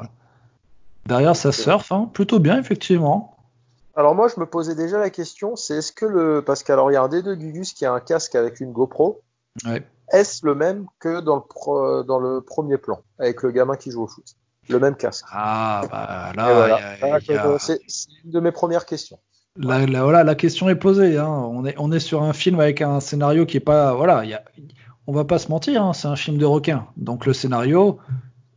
derrière 1.06 1.36
ça 1.36 1.52
surfe, 1.52 1.92
hein, 1.92 2.10
plutôt 2.14 2.40
bien, 2.40 2.58
effectivement. 2.60 3.37
Alors 3.98 4.16
moi, 4.16 4.28
je 4.34 4.40
me 4.40 4.46
posais 4.46 4.76
déjà 4.76 5.00
la 5.00 5.10
question, 5.10 5.56
c'est 5.56 5.78
est-ce 5.78 5.92
que 5.92 6.06
le, 6.06 6.42
parce 6.42 6.64
qu'alors 6.64 6.92
il 6.92 6.94
y 6.94 6.98
a 6.98 7.02
un 7.04 7.08
des 7.10 7.24
deux 7.24 7.36
Gugus 7.36 7.74
qui 7.74 7.86
a 7.86 7.92
un 7.92 8.00
casque 8.00 8.36
avec 8.36 8.60
une 8.62 8.72
GoPro. 8.72 9.22
Ouais. 9.66 9.84
Est-ce 10.14 10.46
le 10.46 10.56
même 10.56 10.86
que 11.00 11.20
dans 11.20 11.36
le, 11.36 11.42
pro- 11.42 12.04
dans 12.04 12.20
le 12.20 12.42
premier 12.42 12.78
plan, 12.78 13.02
avec 13.20 13.42
le 13.42 13.52
gamin 13.52 13.76
qui 13.76 13.92
joue 13.92 14.04
au 14.04 14.08
foot? 14.08 14.24
Le 14.70 14.80
même 14.80 14.96
casque. 14.96 15.26
Ah, 15.32 15.82
bah 15.90 16.32
là, 16.36 16.54
voilà. 16.54 16.80
Ah, 17.02 17.16
a- 17.16 17.48
euh, 17.48 17.58
C'est 17.60 17.80
une 18.24 18.32
de 18.32 18.40
mes 18.40 18.52
premières 18.52 18.86
questions. 18.86 19.18
là, 19.56 19.86
là, 19.88 20.04
voilà, 20.04 20.24
la 20.24 20.36
question 20.36 20.70
est 20.70 20.76
posée. 20.76 21.18
Hein. 21.18 21.28
On, 21.28 21.66
est, 21.66 21.74
on 21.80 21.92
est 21.92 22.00
sur 22.00 22.22
un 22.22 22.34
film 22.34 22.60
avec 22.60 22.82
un 22.82 23.00
scénario 23.00 23.46
qui 23.46 23.58
est 23.58 23.62
pas. 23.62 23.96
Voilà, 23.96 24.24
il 24.26 24.30
y 24.30 24.34
a, 24.34 24.44
on 25.08 25.14
va 25.14 25.26
pas 25.26 25.40
se 25.40 25.50
mentir, 25.50 25.84
hein, 25.84 25.94
c'est 25.94 26.08
un 26.08 26.16
film 26.18 26.38
de 26.38 26.46
requin. 26.46 26.86
Donc 26.98 27.26
le 27.26 27.34
scénario, 27.34 27.98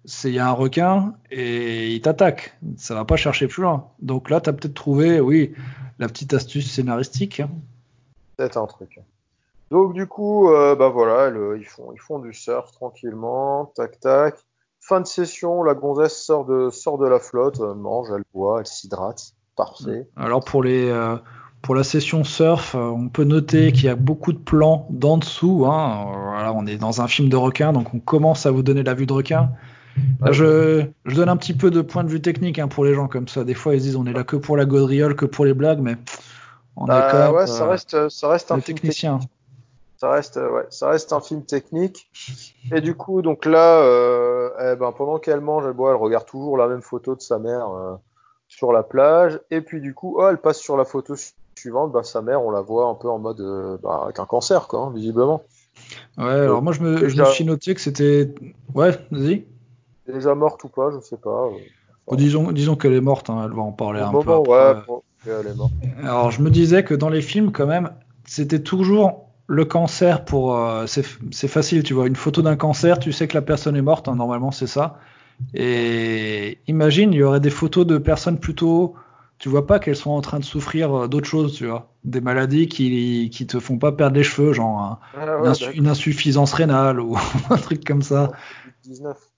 c'est 0.04 0.28
il 0.28 0.34
y 0.34 0.38
a 0.38 0.48
un 0.48 0.52
requin 0.52 1.14
et 1.30 1.92
il 1.92 2.00
t'attaque. 2.00 2.56
Ça 2.76 2.94
va 2.94 3.04
pas 3.04 3.16
chercher 3.16 3.46
plus 3.46 3.62
loin. 3.62 3.88
Donc 4.00 4.30
là, 4.30 4.40
tu 4.40 4.50
as 4.50 4.52
peut-être 4.52 4.74
trouvé, 4.74 5.20
oui, 5.20 5.54
la 5.98 6.08
petite 6.08 6.34
astuce 6.34 6.70
scénaristique. 6.70 7.40
hein. 7.40 7.50
C'est 8.38 8.56
un 8.56 8.66
truc. 8.66 8.98
Donc 9.70 9.92
du 9.94 10.06
coup, 10.06 10.50
euh, 10.50 10.74
bah 10.74 10.88
voilà, 10.88 11.28
elle, 11.28 11.60
ils 11.60 11.66
font, 11.66 11.92
ils 11.92 12.00
font 12.00 12.18
du 12.18 12.32
surf 12.32 12.72
tranquillement, 12.72 13.72
tac 13.76 14.00
tac. 14.00 14.34
Fin 14.80 15.00
de 15.00 15.06
session, 15.06 15.62
la 15.62 15.74
gonzesse 15.74 16.16
sort 16.16 16.46
de, 16.46 16.70
sort 16.70 16.96
de 16.98 17.06
la 17.06 17.20
flotte, 17.20 17.60
euh, 17.60 17.74
mange, 17.74 18.08
elle 18.14 18.24
boit, 18.32 18.60
elle 18.60 18.66
s'hydrate, 18.66 19.34
parfait. 19.54 20.08
Alors 20.16 20.42
pour 20.42 20.62
les 20.62 20.88
euh, 20.88 21.16
pour 21.62 21.74
la 21.74 21.84
session 21.84 22.24
surf, 22.24 22.74
euh, 22.74 22.78
on 22.78 23.08
peut 23.08 23.24
noter 23.24 23.72
qu'il 23.72 23.84
y 23.84 23.88
a 23.88 23.94
beaucoup 23.94 24.32
de 24.32 24.38
plans 24.38 24.86
d'en 24.90 25.18
dessous. 25.18 25.66
Hein. 25.66 26.06
Voilà, 26.30 26.52
on 26.54 26.66
est 26.66 26.78
dans 26.78 27.02
un 27.02 27.08
film 27.08 27.28
de 27.28 27.36
requin, 27.36 27.72
donc 27.72 27.92
on 27.94 28.00
commence 28.00 28.46
à 28.46 28.50
vous 28.50 28.62
donner 28.62 28.82
la 28.82 28.94
vue 28.94 29.06
de 29.06 29.12
requin. 29.12 29.50
Ouais. 30.22 30.32
je, 30.32 30.84
je 31.06 31.14
donne 31.16 31.28
un 31.28 31.36
petit 31.36 31.54
peu 31.54 31.70
de 31.70 31.80
point 31.80 32.04
de 32.04 32.08
vue 32.08 32.20
technique 32.20 32.58
hein, 32.58 32.68
pour 32.68 32.84
les 32.84 32.94
gens 32.94 33.08
comme 33.08 33.28
ça. 33.28 33.44
Des 33.44 33.54
fois, 33.54 33.74
ils 33.74 33.80
disent 33.80 33.96
on 33.96 34.06
est 34.06 34.12
là 34.12 34.24
que 34.24 34.36
pour 34.36 34.56
la 34.56 34.64
gaudriole, 34.64 35.16
que 35.16 35.24
pour 35.26 35.44
les 35.44 35.54
blagues, 35.54 35.80
mais 35.80 35.96
on 36.76 36.86
est 36.86 36.88
Bah, 36.88 37.08
quand 37.10 37.18
même 37.18 37.34
ouais, 37.34 37.46
ça 37.46 37.64
euh, 37.64 37.68
reste, 37.68 38.08
ça 38.08 38.28
reste 38.28 38.50
un 38.52 38.60
film 38.60 38.78
technique. 38.78 39.06
Ça 39.98 40.10
reste, 40.10 40.36
euh, 40.38 40.50
ouais, 40.50 40.66
ça 40.70 40.90
reste 40.90 41.12
un 41.12 41.20
film 41.20 41.44
technique. 41.44 42.10
Et 42.72 42.80
du 42.80 42.94
coup, 42.94 43.20
donc 43.22 43.44
là, 43.44 43.82
euh, 43.82 44.50
eh 44.72 44.76
ben, 44.76 44.92
pendant 44.92 45.18
qu'elle 45.18 45.40
mange, 45.40 45.64
elle 45.66 45.72
boit, 45.72 45.90
elle 45.90 45.96
regarde 45.96 46.26
toujours 46.26 46.56
la 46.56 46.68
même 46.68 46.82
photo 46.82 47.14
de 47.14 47.20
sa 47.20 47.38
mère 47.38 47.68
sur 48.48 48.72
la 48.72 48.82
plage. 48.82 49.40
Et 49.50 49.60
puis 49.60 49.80
du 49.80 49.94
coup, 49.94 50.16
oh, 50.18 50.26
elle 50.28 50.38
passe 50.38 50.58
sur 50.58 50.76
la 50.76 50.84
photo 50.84 51.16
su- 51.16 51.32
suivante. 51.56 51.92
Bah, 51.92 52.02
sa 52.02 52.22
mère, 52.22 52.42
on 52.42 52.50
la 52.50 52.60
voit 52.62 52.86
un 52.86 52.94
peu 52.94 53.08
en 53.08 53.18
mode 53.18 53.40
euh, 53.40 53.76
bah, 53.82 54.02
avec 54.04 54.18
un 54.18 54.26
cancer, 54.26 54.68
quoi, 54.68 54.80
hein, 54.80 54.92
visiblement. 54.94 55.42
Ouais, 56.18 56.24
alors 56.24 56.62
moi 56.62 56.72
je 56.72 56.80
me, 56.80 56.96
je 56.96 57.04
me 57.04 57.08
déjà- 57.10 57.24
suis 57.26 57.44
noté 57.44 57.74
que 57.74 57.80
c'était. 57.80 58.34
Ouais, 58.74 58.92
vas-y. 59.10 59.44
Déjà 60.12 60.34
morte 60.34 60.64
ou 60.64 60.68
pas, 60.68 60.90
je 60.90 61.00
sais 61.00 61.16
pas. 61.16 61.46
euh. 61.46 62.16
Disons 62.16 62.50
disons 62.52 62.76
qu'elle 62.76 62.94
est 62.94 63.00
morte, 63.00 63.30
hein, 63.30 63.42
elle 63.44 63.54
va 63.54 63.62
en 63.62 63.72
parler 63.72 64.00
un 64.00 64.10
moment, 64.10 64.24
peu 64.24 64.50
ouais, 64.50 64.74
après. 64.74 64.82
bon, 64.86 65.02
elle 65.26 65.46
est 65.46 65.54
morte. 65.54 65.72
Alors, 66.02 66.30
je 66.30 66.42
me 66.42 66.50
disais 66.50 66.84
que 66.84 66.94
dans 66.94 67.08
les 67.08 67.22
films, 67.22 67.52
quand 67.52 67.66
même, 67.66 67.90
c'était 68.24 68.62
toujours 68.62 69.26
le 69.46 69.64
cancer 69.64 70.24
pour. 70.24 70.56
euh, 70.56 70.86
c'est 70.86 71.48
facile, 71.48 71.82
tu 71.82 71.94
vois. 71.94 72.06
Une 72.06 72.16
photo 72.16 72.42
d'un 72.42 72.56
cancer, 72.56 72.98
tu 72.98 73.12
sais 73.12 73.28
que 73.28 73.34
la 73.34 73.42
personne 73.42 73.76
est 73.76 73.82
morte, 73.82 74.08
hein, 74.08 74.16
normalement, 74.16 74.50
c'est 74.50 74.66
ça. 74.66 74.98
Et 75.54 76.58
imagine, 76.68 77.12
il 77.12 77.18
y 77.18 77.22
aurait 77.22 77.40
des 77.40 77.50
photos 77.50 77.86
de 77.86 77.98
personnes 77.98 78.38
plutôt 78.40 78.94
tu 79.38 79.48
vois 79.50 79.66
pas 79.66 79.78
qu'elles 79.80 79.96
sont 79.96 80.10
en 80.12 80.20
train 80.22 80.38
de 80.38 80.44
souffrir 80.44 80.94
euh, 81.04 81.08
d'autres 81.08 81.28
choses, 81.28 81.54
tu 81.54 81.66
vois. 81.66 81.92
Des 82.04 82.20
maladies 82.20 82.68
qui, 82.68 83.30
qui 83.32 83.46
te 83.46 83.60
font 83.60 83.78
pas 83.78 83.92
perdre 83.92 84.16
les 84.16 84.22
cheveux, 84.24 84.52
genre 84.52 85.00
Ah 85.12 85.26
une, 85.38 85.46
insu- 85.48 85.72
une 85.74 85.88
insuffisance 85.88 86.52
rénale 86.54 87.00
ou 87.00 87.16
un 87.50 87.56
truc 87.56 87.84
comme 87.84 88.02
ça. 88.02 88.32
19. 88.82 89.29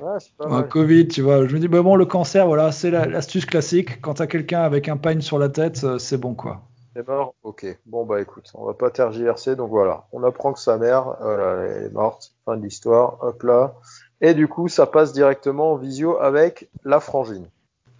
Ouais, 0.00 0.18
c'est 0.18 0.32
pas 0.36 0.46
Un 0.46 0.60
mal. 0.60 0.68
Covid, 0.68 1.08
tu 1.08 1.22
vois. 1.22 1.46
Je 1.46 1.54
me 1.54 1.60
dis, 1.60 1.68
bah 1.68 1.82
bon, 1.82 1.96
le 1.96 2.06
cancer, 2.06 2.46
voilà, 2.46 2.72
c'est 2.72 2.90
la- 2.90 3.06
l'astuce 3.06 3.46
classique. 3.46 4.00
Quand 4.00 4.14
t'as 4.14 4.26
quelqu'un 4.26 4.60
avec 4.60 4.88
un 4.88 4.96
pagne 4.96 5.20
sur 5.20 5.38
la 5.38 5.48
tête, 5.48 5.84
euh, 5.84 5.98
c'est 5.98 6.18
bon, 6.18 6.34
quoi. 6.34 6.62
C'est 6.94 7.06
mort 7.06 7.34
Ok. 7.42 7.66
Bon, 7.86 8.04
bah 8.06 8.20
écoute, 8.20 8.50
on 8.54 8.64
va 8.64 8.74
pas 8.74 8.90
tergiverser. 8.90 9.54
Donc 9.56 9.70
voilà, 9.70 10.06
on 10.12 10.22
apprend 10.24 10.52
que 10.52 10.58
sa 10.60 10.78
mère, 10.78 11.16
voilà, 11.20 11.64
elle 11.66 11.82
est 11.84 11.92
morte. 11.92 12.32
Fin 12.44 12.56
de 12.56 12.62
l'histoire. 12.64 13.18
Hop 13.22 13.42
là. 13.42 13.74
Et 14.22 14.32
du 14.34 14.48
coup, 14.48 14.68
ça 14.68 14.86
passe 14.86 15.12
directement 15.12 15.72
en 15.72 15.76
visio 15.76 16.18
avec 16.18 16.70
la 16.84 17.00
frangine. 17.00 17.46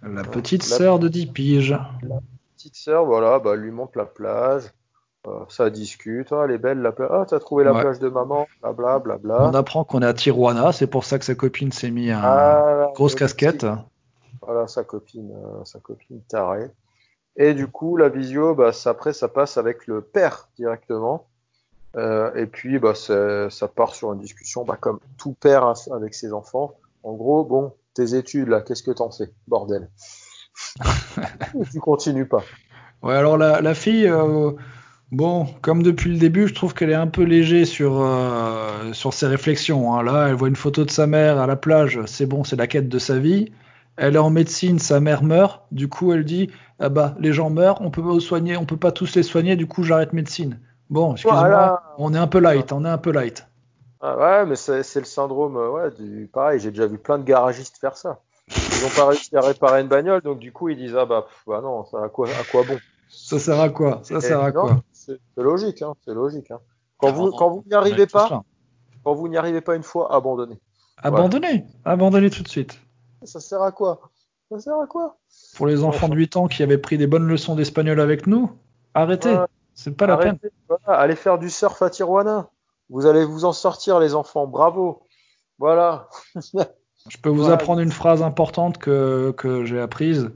La 0.03 0.23
petite 0.23 0.67
La- 0.69 0.77
sœur 0.77 0.99
de 0.99 1.07
10 1.09 1.27
piges. 1.27 1.77
Petite 2.55 2.75
sœur, 2.75 3.05
voilà, 3.05 3.37
bah, 3.39 3.51
elle 3.53 3.59
lui 3.61 3.71
montre 3.71 3.97
la 3.97 4.05
plage. 4.05 4.63
Euh, 5.27 5.39
ça 5.49 5.69
discute. 5.69 6.31
Ah, 6.31 6.43
elle 6.45 6.51
est 6.51 6.57
belle 6.57 6.79
la 6.79 6.91
plage. 6.93 7.09
Ah, 7.11 7.25
t'as 7.27 7.39
trouvé 7.39 7.63
la 7.65 7.73
Ouais. 7.73 7.81
plage 7.81 7.99
de 7.99 8.07
maman. 8.07 8.47
Blabla, 8.61 8.99
blabla. 8.99 9.43
On 9.49 9.53
apprend 9.53 9.83
qu'on 9.83 10.01
est 10.01 10.05
à 10.05 10.13
Tijuana, 10.13 10.71
c'est 10.71 10.87
pour 10.87 11.03
ça 11.03 11.19
que 11.19 11.25
sa 11.25 11.35
copine 11.35 11.71
s'est 11.71 11.91
mis 11.91 12.11
un 12.11 12.21
Ah, 12.23 12.91
grosse 12.95 13.15
casquette. 13.15 13.65
Voilà, 14.41 14.67
sa 14.67 14.83
copine, 14.83 15.31
euh, 15.33 15.65
sa 15.65 15.79
copine 15.79 16.21
tarée. 16.29 16.71
Et 17.35 17.53
du 17.53 17.67
coup, 17.67 17.97
la 17.97 18.07
visio, 18.09 18.55
bah, 18.55 18.71
ça- 18.71 18.91
après, 18.91 19.11
ça 19.13 19.27
passe 19.27 19.57
avec 19.57 19.85
le 19.87 20.01
père 20.01 20.47
directement. 20.57 21.27
Euh, 21.97 22.33
et 22.35 22.45
puis, 22.45 22.79
bah, 22.79 22.93
ça 22.95 23.67
part 23.75 23.95
sur 23.95 24.13
une 24.13 24.19
discussion, 24.19 24.63
bah, 24.63 24.77
comme 24.79 24.99
tout 25.17 25.33
père 25.33 25.73
avec 25.91 26.13
ses 26.13 26.31
enfants. 26.31 26.75
En 27.03 27.13
gros, 27.13 27.43
bon, 27.43 27.73
tes 27.95 28.15
études, 28.15 28.47
là, 28.47 28.61
qu'est-ce 28.61 28.83
que 28.83 28.91
t'en 28.91 29.11
fais, 29.11 29.31
bordel? 29.47 29.89
Tu 31.71 31.79
continues 31.79 32.27
pas. 32.27 32.43
Ouais, 33.03 33.15
alors 33.15 33.37
la, 33.37 33.61
la 33.61 33.73
fille, 33.73 34.07
euh, 34.07 34.51
bon, 35.11 35.47
comme 35.61 35.83
depuis 35.83 36.11
le 36.11 36.17
début, 36.17 36.47
je 36.47 36.53
trouve 36.53 36.73
qu'elle 36.73 36.89
est 36.89 36.95
un 36.95 37.07
peu 37.07 37.23
léger 37.23 37.65
sur, 37.65 38.01
euh, 38.01 38.93
sur 38.93 39.13
ses 39.13 39.27
réflexions. 39.27 39.93
hein. 39.93 40.03
Là, 40.03 40.27
elle 40.27 40.35
voit 40.35 40.47
une 40.47 40.55
photo 40.55 40.85
de 40.85 40.91
sa 40.91 41.07
mère 41.07 41.39
à 41.39 41.47
la 41.47 41.55
plage, 41.55 41.99
c'est 42.05 42.25
bon, 42.25 42.43
c'est 42.43 42.55
la 42.55 42.67
quête 42.67 42.89
de 42.89 42.99
sa 42.99 43.17
vie. 43.19 43.51
Elle 43.95 44.15
est 44.15 44.19
en 44.19 44.29
médecine, 44.29 44.77
sa 44.79 44.99
mère 44.99 45.23
meurt. 45.23 45.63
Du 45.71 45.87
coup, 45.87 46.13
elle 46.13 46.23
dit, 46.23 46.51
ah 46.79 46.89
bah, 46.89 47.15
les 47.19 47.33
gens 47.33 47.49
meurent, 47.49 47.81
on 47.81 47.89
peut 47.89 48.03
pas 48.03 48.19
soigner, 48.19 48.55
on 48.55 48.65
peut 48.65 48.77
pas 48.77 48.91
tous 48.91 49.15
les 49.15 49.23
soigner. 49.23 49.55
Du 49.55 49.65
coup, 49.65 49.81
j'arrête 49.83 50.13
médecine. 50.13 50.59
Bon, 50.89 51.13
excuse-moi, 51.13 51.39
Voilà. 51.39 51.83
on 51.97 52.13
est 52.13 52.17
un 52.17 52.27
peu 52.27 52.39
light, 52.39 52.71
on 52.71 52.85
est 52.85 52.89
un 52.89 52.99
peu 52.99 53.11
light. 53.11 53.47
Ah 53.99 54.15
ouais, 54.17 54.45
mais 54.45 54.55
c'est 54.55 54.99
le 54.99 55.05
syndrome, 55.05 55.57
euh, 55.57 55.69
ouais, 55.71 55.91
du, 55.99 56.29
pareil, 56.31 56.59
j'ai 56.59 56.69
déjà 56.69 56.85
vu 56.85 56.99
plein 56.99 57.17
de 57.17 57.23
garagistes 57.23 57.77
faire 57.81 57.97
ça. 57.97 58.19
Ils 58.55 58.85
ont 58.85 58.95
pas 58.95 59.07
réussi 59.07 59.35
à 59.35 59.41
réparer 59.41 59.81
une 59.81 59.87
bagnole, 59.87 60.21
donc 60.21 60.37
du 60.37 60.51
coup, 60.51 60.69
ils 60.69 60.77
disent, 60.77 60.95
ah 60.95 61.05
bah, 61.05 61.25
pff, 61.27 61.41
bah 61.47 61.61
non, 61.63 61.83
ça, 61.85 62.03
à 62.05 62.09
quoi, 62.09 62.27
à 62.29 62.43
quoi 62.51 62.61
bon? 62.63 62.77
Ça 63.09 63.39
sert 63.39 63.59
à 63.59 63.69
quoi? 63.69 64.01
Ça 64.03 64.21
sert 64.21 64.41
à 64.41 64.51
non, 64.51 64.61
quoi? 64.61 64.83
C'est 64.91 65.19
logique, 65.37 65.81
hein, 65.81 65.93
c'est 66.05 66.13
logique. 66.13 66.51
Hein. 66.51 66.59
Quand, 66.97 67.11
vous, 67.11 67.27
On- 67.27 67.31
quand 67.31 67.49
vous 67.49 67.63
n'y 67.65 67.73
arrivez 67.73 68.07
pas, 68.07 68.27
là. 68.29 68.43
quand 69.03 69.13
vous 69.13 69.27
n'y 69.27 69.37
arrivez 69.37 69.61
pas 69.61 69.75
une 69.75 69.83
fois, 69.83 70.13
abandonnez. 70.13 70.59
Abandonner, 70.97 71.65
abandonner 71.85 72.29
tout 72.29 72.43
de 72.43 72.47
suite. 72.47 72.79
Ça 73.23 73.39
sert 73.39 73.61
à 73.61 73.71
quoi? 73.71 74.01
Ça 74.51 74.59
sert 74.59 74.79
à 74.79 74.87
quoi? 74.87 75.17
Pour 75.55 75.67
les 75.67 75.83
enfants 75.83 76.09
de 76.09 76.15
8 76.15 76.37
ans 76.37 76.47
qui 76.47 76.63
avaient 76.63 76.77
pris 76.77 76.97
des 76.97 77.07
bonnes 77.07 77.27
leçons 77.27 77.55
d'espagnol 77.55 77.99
avec 77.99 78.27
nous, 78.27 78.51
arrêtez. 78.93 79.37
C'est 79.73 79.95
pas 79.95 80.07
la 80.07 80.17
peine. 80.17 80.39
Voilà, 80.67 80.99
allez 80.99 81.15
faire 81.15 81.37
du 81.37 81.49
surf 81.49 81.79
à 81.81 81.89
Tijuana. 81.89 82.49
Vous 82.89 83.05
allez 83.05 83.25
vous 83.25 83.45
en 83.45 83.51
sortir, 83.53 83.99
les 83.99 84.15
enfants. 84.15 84.47
Bravo. 84.47 85.03
Voilà. 85.59 86.09
Je 87.09 87.17
peux 87.21 87.29
vous 87.29 87.41
Voilà. 87.41 87.53
apprendre 87.55 87.79
une 87.81 87.91
phrase 87.91 88.21
importante 88.23 88.79
que, 88.79 89.31
que 89.37 89.65
j'ai 89.65 89.79
apprise. 89.79 90.31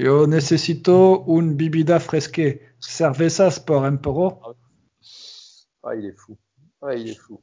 Yo 0.00 0.26
necesito 0.26 1.24
un 1.26 1.58
bibida 1.58 2.00
fresque. 2.00 2.62
Cerveza 2.78 3.50
por 3.66 3.84
empero. 3.84 4.40
Ah, 5.82 5.94
il 5.94 6.06
est 6.06 6.16
fou. 6.16 6.38
Ah, 6.80 6.94
il 6.94 7.10
est 7.10 7.14
fou. 7.14 7.38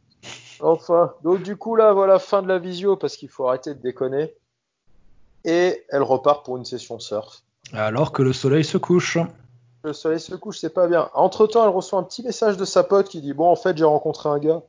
Enfin, 0.59 1.13
donc 1.23 1.43
du 1.43 1.55
coup 1.55 1.75
là, 1.75 1.93
voilà, 1.93 2.17
fin 2.17 2.41
de 2.41 2.47
la 2.47 2.57
visio 2.57 2.97
parce 2.97 3.15
qu'il 3.15 3.29
faut 3.29 3.47
arrêter 3.47 3.75
de 3.75 3.79
déconner. 3.79 4.33
Et 5.45 5.85
elle 5.89 6.01
repart 6.01 6.43
pour 6.43 6.57
une 6.57 6.65
session 6.65 6.97
surf. 6.97 7.43
Alors 7.73 8.11
que 8.11 8.23
le 8.23 8.33
soleil 8.33 8.65
se 8.65 8.79
couche. 8.79 9.19
Le 9.83 9.93
soleil 9.93 10.19
se 10.19 10.33
couche, 10.33 10.57
c'est 10.57 10.73
pas 10.73 10.87
bien. 10.87 11.11
Entre 11.13 11.45
temps, 11.45 11.63
elle 11.63 11.69
reçoit 11.69 11.99
un 11.99 12.03
petit 12.03 12.23
message 12.23 12.57
de 12.57 12.65
sa 12.65 12.83
pote 12.83 13.07
qui 13.07 13.21
dit 13.21 13.33
Bon, 13.33 13.51
en 13.51 13.55
fait, 13.55 13.77
j'ai 13.77 13.85
rencontré 13.85 14.29
un 14.29 14.39
gars. 14.39 14.63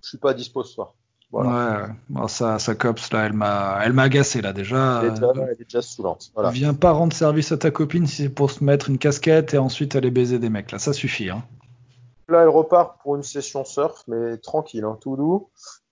Je 0.00 0.10
suis 0.10 0.18
pas 0.18 0.32
dispo 0.32 0.62
ce 0.62 0.74
soir. 0.74 0.94
Voilà. 1.32 1.50
Ouais, 1.50 1.82
ouais. 1.82 1.94
Bon, 2.08 2.28
ça, 2.28 2.58
ça 2.58 2.74
cops 2.74 3.12
là, 3.12 3.26
elle 3.26 3.32
m'a, 3.32 3.80
elle 3.84 3.92
m'a 3.92 4.04
agacé 4.04 4.40
là 4.40 4.52
déjà. 4.52 5.00
Elle, 5.02 5.08
est 5.08 5.10
déjà, 5.12 5.32
elle 5.34 5.56
est 5.60 5.64
déjà 5.64 5.82
saoulante. 5.82 6.30
Voilà. 6.34 6.50
Viens 6.50 6.74
pas 6.74 6.92
rendre 6.92 7.12
service 7.12 7.52
à 7.52 7.58
ta 7.58 7.70
copine 7.70 8.06
si 8.06 8.22
c'est 8.22 8.28
pour 8.28 8.50
se 8.50 8.62
mettre 8.62 8.88
une 8.88 8.98
casquette 8.98 9.52
et 9.54 9.58
ensuite 9.58 9.96
aller 9.96 10.10
baiser 10.10 10.38
des 10.38 10.48
mecs 10.48 10.70
là, 10.70 10.78
ça 10.78 10.92
suffit. 10.92 11.30
Hein. 11.30 11.42
Là, 12.28 12.42
elle 12.42 12.48
repart 12.48 13.00
pour 13.02 13.16
une 13.16 13.22
session 13.22 13.64
surf, 13.64 14.02
mais 14.08 14.36
tranquille, 14.38 14.84
hein, 14.84 14.98
tout 15.00 15.16
doux. 15.16 15.48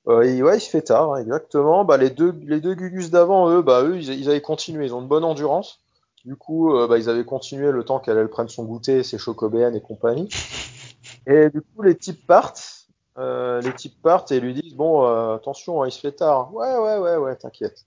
Euh, 0.09 0.23
et 0.23 0.43
ouais, 0.43 0.59
il 0.59 0.61
se 0.61 0.69
fait 0.69 0.83
tard, 0.83 1.13
hein, 1.13 1.21
exactement. 1.21 1.85
Bah, 1.85 1.97
les 1.97 2.11
deux, 2.11 2.35
les 2.45 2.61
deux 2.61 2.75
Gugus 2.75 3.11
d'avant, 3.11 3.49
eux, 3.51 3.63
bah, 3.63 3.83
eux, 3.83 3.97
ils, 3.97 4.13
ils 4.13 4.29
avaient 4.29 4.41
continué. 4.41 4.87
Ils 4.87 4.95
ont 4.95 5.01
une 5.01 5.09
bonne 5.09 5.25
endurance. 5.25 5.81
Du 6.25 6.37
coup, 6.37 6.75
euh, 6.75 6.89
bah, 6.89 6.99
ils 6.99 7.09
avaient 7.09 7.25
continué 7.25 7.71
le 7.71 7.85
temps 7.85 8.01
qu'elle 8.01 8.19
elle 8.19 8.29
prenne 8.29 8.49
son 8.49 8.65
goûter, 8.65 9.03
ses 9.03 9.19
chocobéennes 9.19 9.77
et 9.77 9.81
compagnie. 9.81 10.29
Et 11.27 11.49
du 11.51 11.61
coup, 11.61 11.83
les 11.83 11.95
types 11.95 12.27
partent. 12.27 12.74
Euh, 13.17 13.61
les 13.61 13.73
types 13.73 14.01
partent 14.03 14.33
et 14.33 14.41
lui 14.41 14.55
disent 14.55 14.75
bon, 14.75 15.07
euh, 15.07 15.37
attention, 15.37 15.83
hein, 15.83 15.87
il 15.87 15.93
se 15.93 16.01
fait 16.01 16.13
tard. 16.13 16.53
Ouais, 16.53 16.77
ouais, 16.77 16.99
ouais, 16.99 17.17
ouais, 17.17 17.37
t'inquiète. 17.37 17.85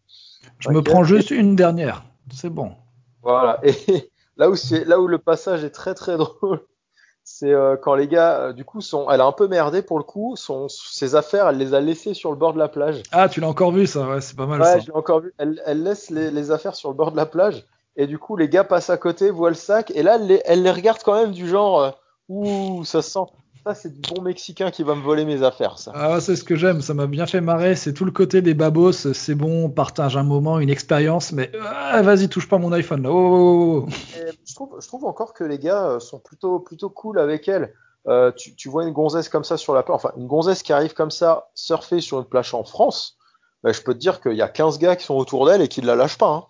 Je 0.60 0.70
me 0.70 0.82
prends 0.82 1.04
juste 1.04 1.32
une 1.32 1.56
dernière. 1.56 2.06
C'est 2.34 2.50
bon. 2.50 2.72
Voilà. 3.24 3.60
Et 3.64 3.74
là 4.38 4.50
où 4.50 4.56
c'est, 4.56 4.86
là 4.86 5.00
où 5.00 5.08
le 5.08 5.18
passage 5.18 5.64
est 5.66 5.72
très 5.72 5.94
très 5.94 6.16
drôle, 6.18 6.62
c'est 7.26 7.52
euh, 7.52 7.76
quand 7.76 7.94
les 7.96 8.08
gars, 8.08 8.54
du 8.54 8.64
coup, 8.64 8.80
sont, 8.80 9.10
elle 9.10 9.20
a 9.20 9.26
un 9.26 9.34
peu 9.34 9.50
merdé 9.50 9.82
pour 9.82 9.98
le 9.98 10.06
coup. 10.06 10.38
Son, 10.38 10.70
ses 10.70 11.16
affaires, 11.16 11.50
elle 11.50 11.58
les 11.58 11.74
a 11.74 11.82
laissées 11.82 12.14
sur 12.14 12.30
le 12.32 12.38
bord 12.38 12.54
de 12.54 12.60
la 12.60 12.70
plage. 12.70 13.04
Ah, 13.12 13.28
tu 13.28 13.42
l'as 13.42 13.50
encore 13.50 13.74
vu 13.74 13.86
ça, 13.86 14.08
ouais, 14.08 14.22
c'est 14.22 14.38
pas 14.38 14.46
mal 14.46 14.62
Ouais, 14.62 14.66
ça. 14.66 14.80
je 14.80 14.86
l'ai 14.86 14.94
encore 14.96 15.20
vu. 15.20 15.34
Elle, 15.38 15.62
elle 15.66 15.84
laisse 15.84 16.10
les, 16.10 16.32
les 16.32 16.52
affaires 16.52 16.76
sur 16.76 16.88
le 16.88 16.96
bord 16.96 17.12
de 17.12 17.18
la 17.18 17.26
plage. 17.26 17.66
Et 17.98 18.08
du 18.08 18.18
coup, 18.18 18.38
les 18.38 18.48
gars 18.48 18.64
passent 18.64 18.92
à 18.92 18.98
côté, 18.98 19.30
voient 19.30 19.50
le 19.50 19.56
sac. 19.56 19.92
Et 19.94 20.04
là, 20.04 20.16
elle 20.16 20.28
les, 20.28 20.42
elle 20.46 20.64
les 20.64 20.72
regarde 20.72 21.00
quand 21.04 21.16
même 21.16 21.32
du 21.32 21.50
genre, 21.50 22.00
ouh, 22.30 22.86
ça 22.86 23.02
sent. 23.02 23.26
Ça, 23.68 23.76
c'est 23.76 24.00
du 24.00 24.00
bon 24.14 24.22
Mexicain 24.22 24.72
qui 24.72 24.84
va 24.84 24.96
me 24.96 25.02
voler 25.02 25.26
mes 25.26 25.44
affaires, 25.44 25.78
ça. 25.78 25.92
Ah, 25.94 26.22
c'est 26.22 26.38
ce 26.38 26.46
que 26.46 26.56
j'aime, 26.56 26.80
ça 26.80 26.94
m'a 26.94 27.06
bien 27.06 27.26
fait 27.26 27.42
marrer. 27.42 27.76
C'est 27.76 27.92
tout 27.92 28.06
le 28.06 28.12
côté 28.12 28.42
des 28.42 28.54
babos, 28.54 28.94
c'est 28.94 29.36
bon, 29.36 29.66
on 29.66 29.70
partage 29.70 30.16
un 30.16 30.24
moment, 30.24 30.60
une 30.60 30.70
expérience, 30.70 31.34
mais 31.34 31.52
ah, 31.62 32.02
vas-y, 32.02 32.30
touche 32.30 32.48
pas 32.48 32.60
mon 32.60 32.72
iPhone 32.72 33.04
là. 33.04 33.12
Oh, 33.12 33.18
oh, 33.18 33.84
oh, 33.84 33.86
oh. 33.86 33.94
Je, 34.46 34.56
trouve, 34.56 34.78
je 34.82 34.88
trouve 34.88 35.04
encore 35.04 35.34
que 35.34 35.44
les 35.44 35.60
gars 35.60 35.86
euh, 35.86 36.00
sont 36.00 36.20
plutôt, 36.20 36.62
plutôt 36.62 36.90
cool 36.90 37.20
avec 37.20 37.50
elle. 37.50 37.74
Euh, 38.08 38.32
tu, 38.32 38.56
tu 38.56 38.70
vois 38.70 38.86
une 38.86 38.94
gonzesse 38.94 39.28
comme 39.28 39.44
ça 39.44 39.58
sur 39.58 39.74
la 39.74 39.84
plage, 39.84 39.96
enfin 39.96 40.14
une 40.16 40.28
gonzesse 40.28 40.64
qui 40.64 40.72
arrive 40.72 40.94
comme 40.94 41.12
ça 41.12 41.50
surfer 41.54 42.00
sur 42.00 42.20
une 42.20 42.26
plage 42.26 42.54
en 42.54 42.64
France, 42.64 43.18
bah, 43.64 43.74
je 43.74 43.82
peux 43.82 43.94
te 43.94 44.00
dire 44.00 44.22
qu'il 44.22 44.36
y 44.36 44.42
a 44.42 44.48
15 44.48 44.80
gars 44.80 44.96
qui 44.96 45.04
sont 45.04 45.16
autour 45.16 45.46
d'elle 45.46 45.62
et 45.62 45.68
qui 45.68 45.82
ne 45.82 45.88
la 45.88 45.96
lâchent 45.96 46.18
pas. 46.18 46.32
Hein. 46.32 46.46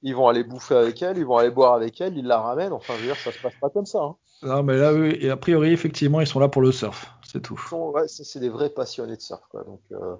Ils 0.00 0.16
vont 0.16 0.28
aller 0.28 0.44
bouffer 0.44 0.76
avec 0.76 1.02
elle, 1.02 1.18
ils 1.18 1.26
vont 1.26 1.36
aller 1.36 1.50
boire 1.50 1.74
avec 1.74 2.00
elle, 2.00 2.16
ils 2.16 2.26
la 2.26 2.40
ramènent. 2.40 2.72
Enfin, 2.72 2.94
je 2.96 3.00
veux 3.00 3.06
dire, 3.08 3.16
ça 3.16 3.32
se 3.32 3.38
passe 3.38 3.54
pas 3.60 3.68
comme 3.68 3.84
ça. 3.84 4.00
Hein. 4.00 4.16
Non, 4.44 4.62
mais 4.62 4.76
là, 4.76 4.94
oui, 4.94 5.16
et 5.20 5.28
a 5.30 5.36
priori, 5.36 5.72
effectivement, 5.72 6.20
ils 6.20 6.26
sont 6.28 6.38
là 6.38 6.48
pour 6.48 6.62
le 6.62 6.70
surf, 6.70 7.10
c'est 7.26 7.42
tout. 7.42 7.60
Ouais, 7.70 8.06
c'est 8.08 8.38
des 8.40 8.48
vrais 8.50 8.70
passionnés 8.70 9.16
de 9.16 9.20
surf. 9.20 9.42
Quoi. 9.50 9.64
Donc, 9.64 9.80
euh, 9.92 10.16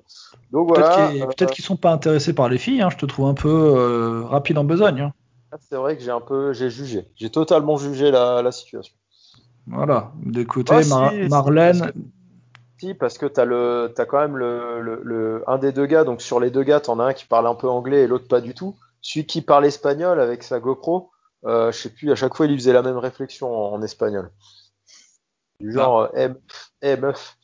donc 0.50 0.66
Peut-être 0.72 0.88
voilà. 0.88 0.90
qu'ils 0.90 1.22
euh, 1.22 1.32
peut-être 1.37 1.52
qu'ils 1.52 1.64
sont 1.64 1.76
pas 1.76 1.90
intéressés 1.92 2.34
par 2.34 2.48
les 2.50 2.58
filles, 2.58 2.82
hein, 2.82 2.90
je 2.90 2.96
te 2.96 3.06
trouve 3.06 3.26
un 3.26 3.34
peu 3.34 3.48
euh, 3.48 4.24
rapide 4.24 4.58
en 4.58 4.64
besogne. 4.64 5.00
hein. 5.00 5.12
c'est 5.60 5.76
vrai 5.76 5.96
que 5.96 6.02
j'ai 6.02 6.10
un 6.10 6.20
peu, 6.20 6.52
j'ai 6.52 6.68
jugé, 6.70 7.10
j'ai 7.16 7.30
totalement 7.30 7.76
jugé 7.76 8.10
la, 8.10 8.42
la 8.42 8.52
situation. 8.52 8.94
Voilà, 9.66 10.12
Ah, 10.66 10.82
si, 10.82 10.84
Mar- 10.84 11.18
si, 11.28 11.50
Marlène, 11.50 11.80
parce 11.82 11.92
Si, 12.80 12.94
parce 12.94 13.18
que 13.18 13.26
t'as 13.26 13.44
le, 13.44 13.92
t'as 13.96 14.06
quand 14.06 14.20
même 14.20 14.37
le, 14.37 14.80
le, 14.82 15.00
le- 15.04 15.44
un 15.48 15.58
des 15.58 15.72
deux 15.72 15.87
gars. 15.87 16.04
Donc 16.04 16.22
sur 16.22 16.40
les 16.40 16.50
deux 16.50 16.64
gars, 16.64 16.80
t'en 16.80 17.00
as 17.00 17.04
un 17.06 17.14
qui 17.14 17.26
parle 17.26 17.46
un 17.46 17.54
peu 17.54 17.68
anglais 17.68 18.02
et 18.04 18.06
l'autre 18.08 18.28
pas 18.28 18.40
du 18.40 18.54
tout. 18.54 18.76
Celui 19.02 19.26
qui 19.26 19.42
parle 19.42 19.66
espagnol 19.66 20.20
avec 20.20 20.42
sa 20.42 20.60
GoPro, 20.60 21.10
euh, 21.46 21.72
je 21.72 21.78
sais 21.78 21.90
plus. 21.90 22.11
À 22.12 22.14
chaque 22.14 22.35
fois, 22.35 22.46
il 22.46 22.52
lui 22.52 22.59
faisait 22.59 22.72
la 22.72 22.83
même 22.83 22.98
réflexion 22.98 23.52
en, 23.54 23.74
en 23.74 23.83
espagnol. 23.83 24.30
Du 25.61 25.72
genre, 25.72 26.00
euh, 26.00 26.09
eh, 26.14 26.28
meuf, 26.28 26.70
eh, 26.83 26.96
meuf, 26.96 27.37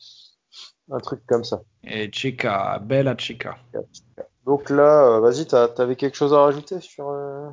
un 0.91 0.99
truc 0.99 1.21
comme 1.27 1.43
ça. 1.43 1.61
et 1.83 2.11
Chica, 2.11 2.79
bella 2.79 3.15
Chica. 3.17 3.57
Donc 4.45 4.69
là, 4.69 5.05
euh, 5.05 5.19
vas-y, 5.19 5.45
t'as- 5.45 5.67
t'avais 5.69 5.95
quelque 5.95 6.17
chose 6.17 6.33
à 6.33 6.39
rajouter 6.41 6.81
sur. 6.81 7.09
euh, 7.09 7.47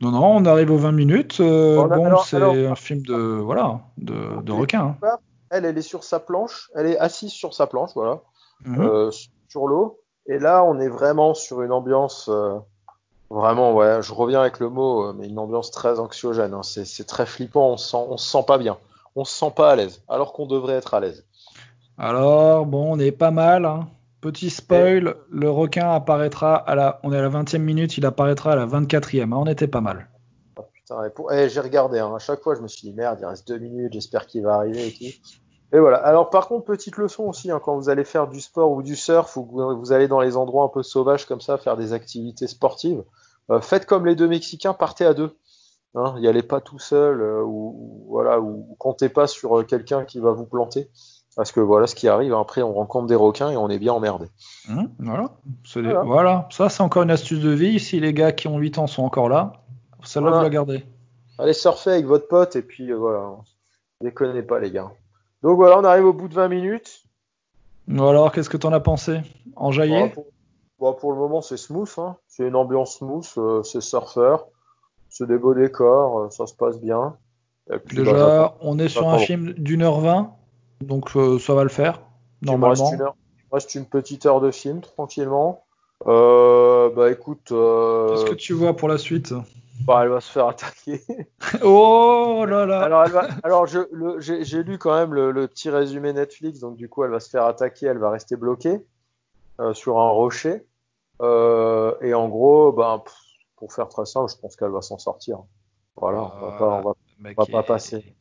Non, 0.00 0.10
non, 0.12 0.36
on 0.36 0.44
arrive 0.44 0.70
aux 0.70 0.78
20 0.78 0.92
minutes. 0.92 1.40
euh, 1.40 1.86
Bon, 1.88 2.16
c'est 2.18 2.66
un 2.66 2.74
film 2.76 3.02
de, 3.02 3.14
voilà, 3.14 3.80
de, 3.98 4.40
de 4.42 4.52
requin. 4.52 4.96
hein. 5.02 5.18
Elle, 5.50 5.64
elle 5.64 5.76
est 5.76 5.82
sur 5.82 6.04
sa 6.04 6.20
planche. 6.20 6.70
Elle 6.76 6.86
est 6.86 6.98
assise 6.98 7.32
sur 7.32 7.52
sa 7.54 7.66
planche, 7.66 7.90
voilà. 7.94 8.22
Mhm. 8.64 8.80
euh, 8.80 9.10
sur 9.48 9.66
l'eau. 9.66 10.00
Et 10.26 10.38
là, 10.38 10.62
on 10.64 10.78
est 10.78 10.88
vraiment 10.88 11.34
sur 11.34 11.62
une 11.62 11.72
ambiance, 11.72 12.28
euh, 12.28 12.56
vraiment, 13.30 13.74
ouais, 13.74 14.02
je 14.02 14.12
reviens 14.12 14.40
avec 14.40 14.58
le 14.60 14.68
mot, 14.68 15.06
euh, 15.06 15.12
mais 15.16 15.28
une 15.28 15.38
ambiance 15.38 15.70
très 15.70 15.98
anxiogène. 15.98 16.54
hein. 16.54 16.62
C'est, 16.62 17.04
très 17.06 17.26
flippant, 17.26 17.70
on 17.70 17.76
se, 17.76 17.88
sent, 17.90 17.96
on 18.08 18.16
se 18.16 18.28
sent 18.28 18.44
pas 18.46 18.58
bien. 18.58 18.76
On 19.16 19.24
se 19.24 19.32
sent 19.32 19.52
pas 19.56 19.72
à 19.72 19.76
l'aise, 19.76 20.02
alors 20.08 20.32
qu'on 20.32 20.46
devrait 20.46 20.74
être 20.74 20.94
à 20.94 21.00
l'aise. 21.00 21.24
Alors, 21.98 22.66
bon, 22.66 22.92
on 22.94 22.98
est 22.98 23.12
pas 23.12 23.30
mal. 23.30 23.64
hein. 23.64 23.88
Petit 24.20 24.50
spoil, 24.50 25.16
le 25.30 25.50
requin 25.50 25.90
apparaîtra 25.92 26.54
à 26.54 26.74
la, 26.74 27.00
on 27.02 27.12
est 27.12 27.16
à 27.16 27.22
la 27.22 27.30
20e 27.30 27.58
minute, 27.58 27.96
il 27.96 28.04
apparaîtra 28.04 28.52
à 28.52 28.56
la 28.56 28.66
24e. 28.66 29.22
hein, 29.32 29.36
on 29.36 29.46
était 29.46 29.66
pas 29.66 29.80
mal. 29.80 30.08
Oh, 30.58 30.62
putain, 30.74 31.08
pour... 31.14 31.32
eh, 31.32 31.48
j'ai 31.48 31.60
regardé, 31.60 31.98
hein. 32.00 32.14
à 32.14 32.18
chaque 32.18 32.42
fois 32.42 32.54
je 32.54 32.60
me 32.60 32.68
suis 32.68 32.82
dit 32.88 32.92
merde, 32.94 33.18
il 33.22 33.24
reste 33.24 33.48
deux 33.48 33.58
minutes, 33.58 33.94
j'espère 33.94 34.26
qu'il 34.26 34.42
va 34.42 34.56
arriver 34.56 34.88
et 34.88 34.92
tout. 34.92 35.06
Et 35.72 35.78
voilà. 35.78 35.98
Alors 35.98 36.30
par 36.30 36.48
contre, 36.48 36.64
petite 36.64 36.96
leçon 36.96 37.24
aussi, 37.24 37.50
hein, 37.50 37.60
quand 37.62 37.76
vous 37.76 37.88
allez 37.88 38.04
faire 38.04 38.26
du 38.28 38.40
sport 38.40 38.72
ou 38.72 38.82
du 38.82 38.96
surf 38.96 39.36
ou 39.36 39.44
vous, 39.44 39.92
allez 39.92 40.08
dans 40.08 40.20
les 40.20 40.36
endroits 40.36 40.64
un 40.64 40.68
peu 40.68 40.82
sauvages 40.82 41.26
comme 41.26 41.40
ça, 41.40 41.58
faire 41.58 41.76
des 41.76 41.92
activités 41.92 42.46
sportives, 42.48 43.02
euh, 43.50 43.60
faites 43.60 43.86
comme 43.86 44.04
les 44.06 44.16
deux 44.16 44.26
Mexicains, 44.28 44.74
partez 44.74 45.04
à 45.06 45.14
deux. 45.14 45.36
Hein, 45.94 46.14
y 46.18 46.28
allez 46.28 46.42
pas 46.44 46.60
tout 46.60 46.78
seul 46.78 47.20
euh, 47.20 47.42
ou, 47.42 47.74
ou- 47.76 48.06
voilà 48.10 48.40
ou 48.40 48.76
comptez 48.78 49.08
pas 49.08 49.26
sur 49.26 49.58
euh, 49.58 49.62
quelqu'un 49.64 50.04
qui 50.04 50.20
va 50.20 50.30
vous 50.30 50.44
planter 50.46 50.88
parce 51.34 51.50
que 51.50 51.58
voilà 51.58 51.88
ce 51.88 51.96
qui 51.96 52.06
arrive 52.06 52.32
après 52.34 52.62
on 52.62 52.72
rencontre 52.72 53.06
des 53.08 53.16
requins 53.16 53.50
et 53.50 53.56
on 53.56 53.68
est 53.68 53.78
bien 53.80 53.92
emmerdé. 53.92 54.26
Hum, 54.68 54.88
voilà. 55.00 55.30
Voilà. 55.74 56.02
voilà. 56.02 56.48
Ça, 56.50 56.68
c'est 56.68 56.82
encore 56.82 57.02
une 57.02 57.10
astuce 57.10 57.40
de 57.40 57.50
vie. 57.50 57.80
Si 57.80 57.98
les 57.98 58.12
gars 58.12 58.30
qui 58.32 58.46
ont 58.46 58.58
8 58.58 58.78
ans 58.78 58.86
sont 58.86 59.02
encore 59.02 59.28
là, 59.28 59.52
celle-là, 60.04 60.28
Voilà. 60.30 60.38
vous 60.38 60.44
la 60.44 60.50
gardez. 60.50 60.84
Allez 61.38 61.52
surfer 61.54 61.90
avec 61.90 62.06
votre 62.06 62.28
pote 62.28 62.54
et 62.56 62.62
puis 62.62 62.92
voilà, 62.92 63.36
déconnez 64.00 64.42
pas 64.42 64.58
les 64.60 64.70
gars. 64.70 64.90
Donc 65.42 65.56
voilà, 65.56 65.78
on 65.78 65.84
arrive 65.84 66.04
au 66.06 66.12
bout 66.12 66.28
de 66.28 66.34
20 66.34 66.48
minutes. 66.48 67.04
Alors, 67.88 68.30
qu'est-ce 68.32 68.50
que 68.50 68.56
t'en 68.56 68.72
as 68.72 68.80
pensé? 68.80 69.20
Enjaillé? 69.56 69.94
Bon, 69.94 70.08
pour, 70.10 70.26
bon, 70.78 70.92
pour 70.94 71.12
le 71.12 71.18
moment 71.18 71.40
c'est 71.42 71.56
smooth, 71.56 71.90
hein. 71.98 72.16
c'est 72.28 72.46
une 72.46 72.56
ambiance 72.56 72.98
smooth, 72.98 73.26
euh, 73.38 73.62
c'est 73.62 73.80
surfeur, 73.80 74.46
c'est 75.08 75.26
des 75.26 75.38
beaux 75.38 75.54
décors, 75.54 76.20
euh, 76.20 76.30
ça 76.30 76.46
se 76.46 76.54
passe 76.54 76.78
bien. 76.80 77.16
Et 77.72 77.78
puis, 77.78 77.96
bah, 77.98 78.04
Déjà, 78.04 78.18
j'attends- 78.18 78.54
on 78.60 78.78
est 78.78 78.88
sur 78.88 79.08
un 79.08 79.18
film 79.18 79.52
d'une 79.54 79.82
heure 79.82 80.00
vingt, 80.00 80.34
donc 80.80 81.16
euh, 81.16 81.38
ça 81.38 81.54
va 81.54 81.62
le 81.62 81.68
faire, 81.68 82.00
Il 82.42 82.56
me 82.58 82.66
reste 82.66 82.82
normalement. 82.82 82.92
une, 82.94 83.02
heure- 83.02 83.16
il 83.38 83.46
me 83.50 83.54
reste 83.54 83.74
une 83.74 83.86
petite 83.86 84.26
heure 84.26 84.40
de 84.40 84.50
film 84.50 84.80
tranquillement. 84.80 85.64
Bah 86.06 87.10
écoute, 87.10 87.48
Qu'est-ce 87.48 88.24
que 88.30 88.34
tu 88.34 88.52
vois 88.52 88.76
pour 88.76 88.88
la 88.88 88.98
suite? 88.98 89.34
Bah, 89.94 90.02
elle 90.04 90.08
va 90.10 90.20
se 90.20 90.30
faire 90.30 90.48
attaquer. 90.48 91.00
Oh 91.62 92.44
là 92.48 92.64
là 92.66 92.80
alors 92.82 93.04
elle 93.04 93.12
va, 93.12 93.28
alors 93.42 93.66
je, 93.66 93.80
le- 93.92 94.20
j'ai, 94.20 94.44
j'ai 94.44 94.62
lu 94.62 94.78
quand 94.78 94.94
même 94.94 95.12
le, 95.14 95.30
le 95.32 95.46
petit 95.48 95.68
résumé 95.70 96.12
Netflix, 96.12 96.60
donc 96.60 96.76
du 96.76 96.88
coup 96.88 97.04
elle 97.04 97.10
va 97.10 97.20
se 97.20 97.28
faire 97.30 97.44
attaquer, 97.44 97.86
elle 97.86 97.98
va 97.98 98.10
rester 98.10 98.36
bloquée 98.36 98.84
euh, 99.60 99.74
sur 99.74 99.98
un 99.98 100.08
rocher. 100.10 100.64
Euh, 101.22 101.94
et 102.00 102.14
en 102.14 102.28
gros, 102.28 102.72
pff, 102.72 103.12
pour 103.56 103.72
faire 103.72 103.88
très 103.88 104.06
simple, 104.06 104.30
je 104.34 104.38
pense 104.40 104.56
qu'elle 104.56 104.70
va 104.70 104.80
s'en 104.82 104.96
sortir. 104.98 105.40
Voilà, 105.96 106.18
on 106.22 106.46
va 106.46 106.52
pas, 106.58 106.64
on 106.66 106.80
va, 106.82 106.92
on 107.36 107.42
va 107.42 107.46
pas 107.46 107.62
passer. 107.62 108.14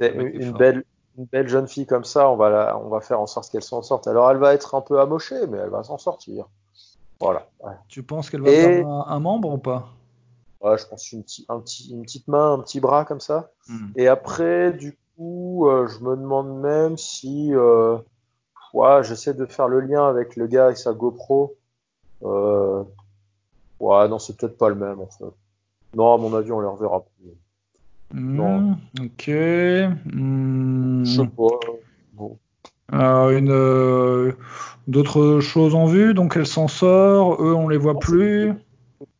Une 0.00 0.52
belle, 0.52 0.84
une 1.18 1.24
belle 1.24 1.48
jeune 1.48 1.66
fille 1.66 1.86
comme 1.86 2.04
ça, 2.04 2.30
on 2.30 2.36
va 2.36 2.50
la, 2.50 2.78
on 2.78 2.88
va 2.88 3.00
faire 3.00 3.20
en 3.20 3.26
sorte 3.26 3.50
qu'elle 3.50 3.62
s'en 3.62 3.82
sorte. 3.82 4.06
Alors 4.06 4.30
elle 4.30 4.36
va 4.36 4.54
être 4.54 4.74
un 4.74 4.80
peu 4.82 5.00
amochée, 5.00 5.46
mais 5.48 5.58
elle 5.58 5.70
va 5.70 5.82
s'en 5.82 5.98
sortir. 5.98 6.44
Voilà. 7.18 7.48
Ouais. 7.60 7.72
Tu 7.88 8.02
penses 8.02 8.28
qu'elle 8.30 8.42
va 8.42 8.50
Et- 8.50 8.62
perdre 8.82 8.88
un, 8.90 9.06
un 9.08 9.18
membre 9.18 9.50
ou 9.54 9.58
pas? 9.58 9.88
Ouais, 10.66 10.78
je 10.78 10.86
pense 10.86 11.12
une, 11.12 11.22
petit, 11.22 11.46
un 11.48 11.60
petit, 11.60 11.92
une 11.92 12.02
petite 12.02 12.26
main, 12.26 12.54
un 12.54 12.58
petit 12.58 12.80
bras 12.80 13.04
comme 13.04 13.20
ça. 13.20 13.50
Hmm. 13.68 13.88
Et 13.94 14.08
après, 14.08 14.72
du 14.72 14.98
coup, 15.16 15.68
euh, 15.68 15.86
je 15.86 16.00
me 16.00 16.16
demande 16.16 16.60
même 16.60 16.96
si, 16.98 17.54
euh, 17.54 17.96
ouais, 18.74 19.04
j'essaie 19.04 19.34
de 19.34 19.46
faire 19.46 19.68
le 19.68 19.80
lien 19.80 20.08
avec 20.08 20.34
le 20.34 20.48
gars 20.48 20.72
et 20.72 20.74
sa 20.74 20.92
GoPro. 20.92 21.54
Euh, 22.24 22.82
ouais, 23.78 24.08
non, 24.08 24.18
c'est 24.18 24.36
peut-être 24.36 24.58
pas 24.58 24.68
le 24.68 24.74
même 24.74 25.00
en 25.00 25.06
fait. 25.06 25.24
Non, 25.94 26.14
à 26.14 26.18
mon 26.18 26.34
avis, 26.34 26.50
on 26.50 26.60
les 26.60 26.66
reverra 26.66 27.00
plus. 27.00 27.30
Non. 28.12 28.60
Hmm, 28.60 28.76
Ok. 29.00 29.28
Hmm. 29.28 31.04
Je 31.04 31.22
sais 31.22 31.28
pas. 31.28 31.60
Bon. 32.14 32.38
Euh, 32.92 33.38
une 33.38 33.50
euh, 33.50 34.32
d'autres 34.88 35.40
choses 35.40 35.74
en 35.74 35.86
vue, 35.86 36.14
donc 36.14 36.36
elle 36.36 36.46
s'en 36.46 36.68
sort, 36.68 37.42
eux 37.42 37.54
on 37.54 37.68
les 37.68 37.78
voit 37.78 37.98
plus. 37.98 38.52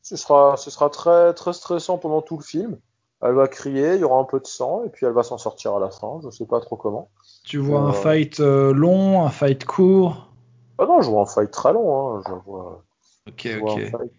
Ce 0.06 0.14
sera, 0.14 0.56
ce 0.56 0.70
sera 0.70 0.88
très, 0.88 1.34
très 1.34 1.52
stressant 1.52 1.98
pendant 1.98 2.22
tout 2.22 2.36
le 2.36 2.44
film. 2.44 2.78
Elle 3.22 3.32
va 3.32 3.48
crier, 3.48 3.94
il 3.94 4.00
y 4.02 4.04
aura 4.04 4.20
un 4.20 4.24
peu 4.24 4.38
de 4.38 4.46
sang, 4.46 4.84
et 4.84 4.88
puis 4.88 5.04
elle 5.04 5.12
va 5.12 5.24
s'en 5.24 5.36
sortir 5.36 5.74
à 5.74 5.80
la 5.80 5.90
fin. 5.90 6.20
Je 6.22 6.30
sais 6.30 6.46
pas 6.46 6.60
trop 6.60 6.76
comment. 6.76 7.08
Tu 7.42 7.58
vois 7.58 7.80
un 7.80 7.88
Euh, 7.88 7.92
fight 7.92 8.38
euh, 8.38 8.72
long, 8.72 9.26
un 9.26 9.30
fight 9.30 9.64
court? 9.64 10.28
Ah 10.78 10.86
non, 10.86 11.02
je 11.02 11.10
vois 11.10 11.22
un 11.22 11.26
fight 11.26 11.50
très 11.50 11.72
long. 11.72 12.18
Hein. 12.18 12.22
Je 12.24 12.32
vois, 12.34 12.84
je 13.36 13.50
un 13.50 13.90
fight 13.90 14.12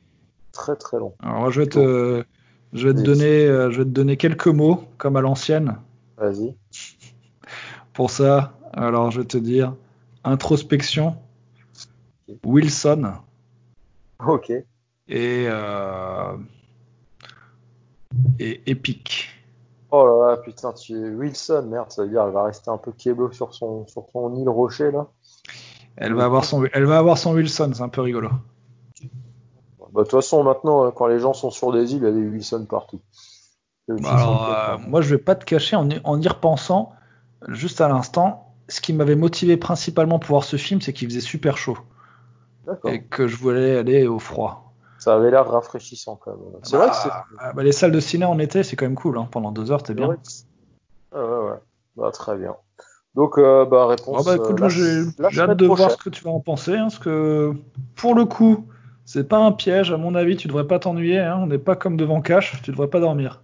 très 0.52 0.76
très 0.76 1.00
long. 1.00 1.14
Alors 1.24 1.52
je 1.52 1.62
vais 1.62 1.68
te, 1.68 2.26
je 2.74 2.88
vais 2.90 2.94
te 2.94 3.00
donner, 3.00 3.46
euh, 3.46 3.72
je 3.72 3.78
vais 3.78 3.86
te 3.86 3.90
donner 3.90 4.18
quelques 4.18 4.48
mots 4.48 4.84
comme 4.98 5.16
à 5.16 5.22
l'ancienne. 5.22 5.78
Vas-y. 6.18 6.54
Pour 7.94 8.12
ça, 8.12 8.52
alors 8.74 9.10
je 9.12 9.22
vais 9.22 9.28
te 9.28 9.38
dire 9.38 9.74
introspection, 10.26 11.16
Wilson 12.44 13.14
Ok. 14.28 14.52
Et 15.10 15.46
euh, 15.48 16.38
et 18.40 18.62
épique. 18.70 19.30
Oh 19.90 20.06
là 20.06 20.30
là, 20.30 20.38
putain, 20.38 20.74
tu 20.74 21.16
Wilson, 21.16 21.68
merde, 21.70 21.92
ça 21.92 22.04
veut 22.04 22.10
dire 22.10 22.24
elle 22.24 22.34
va 22.34 22.44
rester 22.44 22.70
un 22.70 22.78
peu 22.78 22.92
kéblo 22.92 23.32
sur 23.32 23.54
son, 23.54 23.88
sur 23.88 24.06
son 24.12 24.36
île 24.36 24.50
rocher 24.50 24.92
là. 24.92 25.08
Elle 25.96 26.14
va 26.14 26.26
avoir 26.26 26.46
son, 26.46 26.66
elle 26.74 26.86
va 26.86 27.00
avoir 27.00 27.18
son 27.18 27.34
Wilson, 27.34 27.72
c'est 27.74 27.82
un 27.82 27.90
peu 27.90 28.02
rigolo. 28.02 28.30
Bah, 29.80 30.04
de 30.04 30.10
toute 30.10 30.12
façon, 30.12 30.44
maintenant, 30.44 30.86
euh, 30.86 30.92
quand 30.92 31.08
les 31.08 31.20
gens 31.20 31.34
sont 31.34 31.50
sur 31.50 31.72
des 31.72 31.94
îles, 31.94 32.02
il 32.02 32.04
y 32.04 32.08
a 32.08 32.12
des 32.12 32.28
Wilson 32.28 32.66
partout. 32.70 33.00
Bah, 33.88 34.12
alors, 34.12 34.50
euh, 34.50 34.78
moi, 34.88 35.02
je 35.02 35.16
vais 35.16 35.22
pas 35.22 35.34
te 35.34 35.46
cacher 35.46 35.76
en 35.76 35.90
y, 35.90 36.00
en 36.04 36.22
y 36.22 36.28
repensant, 36.28 36.92
juste 37.48 37.82
à 37.82 37.88
l'instant, 37.88 38.54
ce 38.68 38.82
qui 38.82 38.94
m'avait 38.94 39.16
motivé 39.16 39.58
principalement 39.58 40.20
pour 40.20 40.30
voir 40.30 40.44
ce 40.44 40.58
film, 40.58 40.82
c'est 40.82 40.94
qu'il 40.94 41.08
faisait 41.08 41.22
super 41.22 41.58
chaud 41.58 41.78
et 42.86 43.02
que 43.02 43.28
je 43.28 43.38
voulais 43.38 43.78
aller 43.78 44.08
au 44.08 44.20
froid. 44.20 44.67
Ça 45.00 45.16
avait 45.16 45.32
l'air 45.32 45.48
rafraîchissant 45.50 46.16
quand 46.16 46.32
même. 46.32 46.40
C'est 46.64 46.78
vrai 46.78 46.90
que 46.90 46.96
c'est. 46.96 47.10
Ah, 47.40 47.54
bah, 47.54 47.64
les 47.64 47.72
salles 47.72 47.92
de 47.92 48.00
ciné 48.00 48.26
en 48.26 48.40
été, 48.40 48.64
c'est 48.64 48.76
quand 48.76 48.86
même 48.86 48.96
cool. 48.96 49.18
hein. 49.18 49.28
Pendant 49.32 49.52
deux 49.52 49.72
heures, 49.72 49.84
t'es 49.84 49.94
bien. 49.94 50.16
Ah 51.14 51.24
ouais, 51.24 51.50
ouais. 51.52 51.58
Bah, 51.96 52.12
très 52.12 52.38
bien. 52.38 52.56
Donc, 53.16 53.38
euh, 53.38 53.66
bah, 53.66 53.88
réponse. 53.88 54.26
Bah, 54.26 54.36
écoute, 54.36 54.60
euh, 54.62 54.70
j'ai 54.70 55.42
hâte 55.42 55.58
de 55.58 55.66
voir 55.68 55.92
ce 55.92 55.98
que 55.98 56.10
tu 56.10 56.24
vas 56.24 56.32
en 56.32 56.40
penser, 56.40 56.74
hein, 56.76 56.84
parce 56.84 57.00
que 57.00 57.54
pour 57.96 58.14
le 58.16 58.26
coup, 58.26 58.68
c'est 59.06 59.28
pas 59.28 59.38
un 59.38 59.52
piège. 59.52 59.92
À 59.92 59.98
mon 59.98 60.14
avis, 60.16 60.36
tu 60.36 60.48
devrais 60.48 60.68
pas 60.68 60.80
t'ennuyer. 60.80 61.20
hein. 61.20 61.40
On 61.42 61.48
n'est 61.48 61.58
pas 61.58 61.76
comme 61.76 61.98
devant 61.98 62.22
Cash, 62.22 62.62
tu 62.64 62.72
devrais 62.72 62.88
pas 62.90 63.00
dormir. 63.00 63.42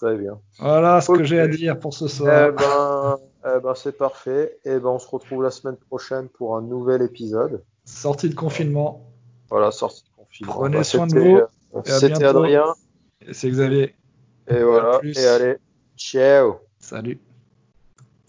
Très 0.00 0.16
bien. 0.16 0.38
Voilà 0.58 1.00
ce 1.00 1.10
que 1.12 1.24
j'ai 1.24 1.40
à 1.40 1.48
dire 1.48 1.78
pour 1.78 1.94
ce 1.94 2.06
soir. 2.06 2.48
Eh 2.48 2.52
ben, 2.52 3.16
eh 3.46 3.60
ben, 3.60 3.74
c'est 3.74 3.96
parfait. 3.96 4.58
Et 4.64 4.78
ben, 4.78 4.88
on 4.90 4.98
se 4.98 5.08
retrouve 5.08 5.42
la 5.42 5.50
semaine 5.50 5.76
prochaine 5.76 6.28
pour 6.28 6.56
un 6.56 6.62
nouvel 6.62 7.02
épisode. 7.02 7.62
Sortie 7.84 8.28
de 8.28 8.34
confinement. 8.34 9.02
Voilà, 9.50 9.70
sortie 9.70 10.02
de 10.04 10.08
confinement. 10.16 10.52
Prenez 10.52 10.76
Bah, 10.78 10.84
soin 10.84 11.06
de 11.06 11.18
vous, 11.18 11.36
euh, 11.36 11.82
C'était. 11.84 12.24
Adrien. 12.24 12.74
Et 13.26 13.32
C'est 13.32 13.50
Xavier. 13.50 13.94
Et 14.48 14.62
voilà. 14.62 15.00
Et 15.02 15.26
allez, 15.26 15.56
ciao. 15.96 16.56
Salut. 16.78 17.18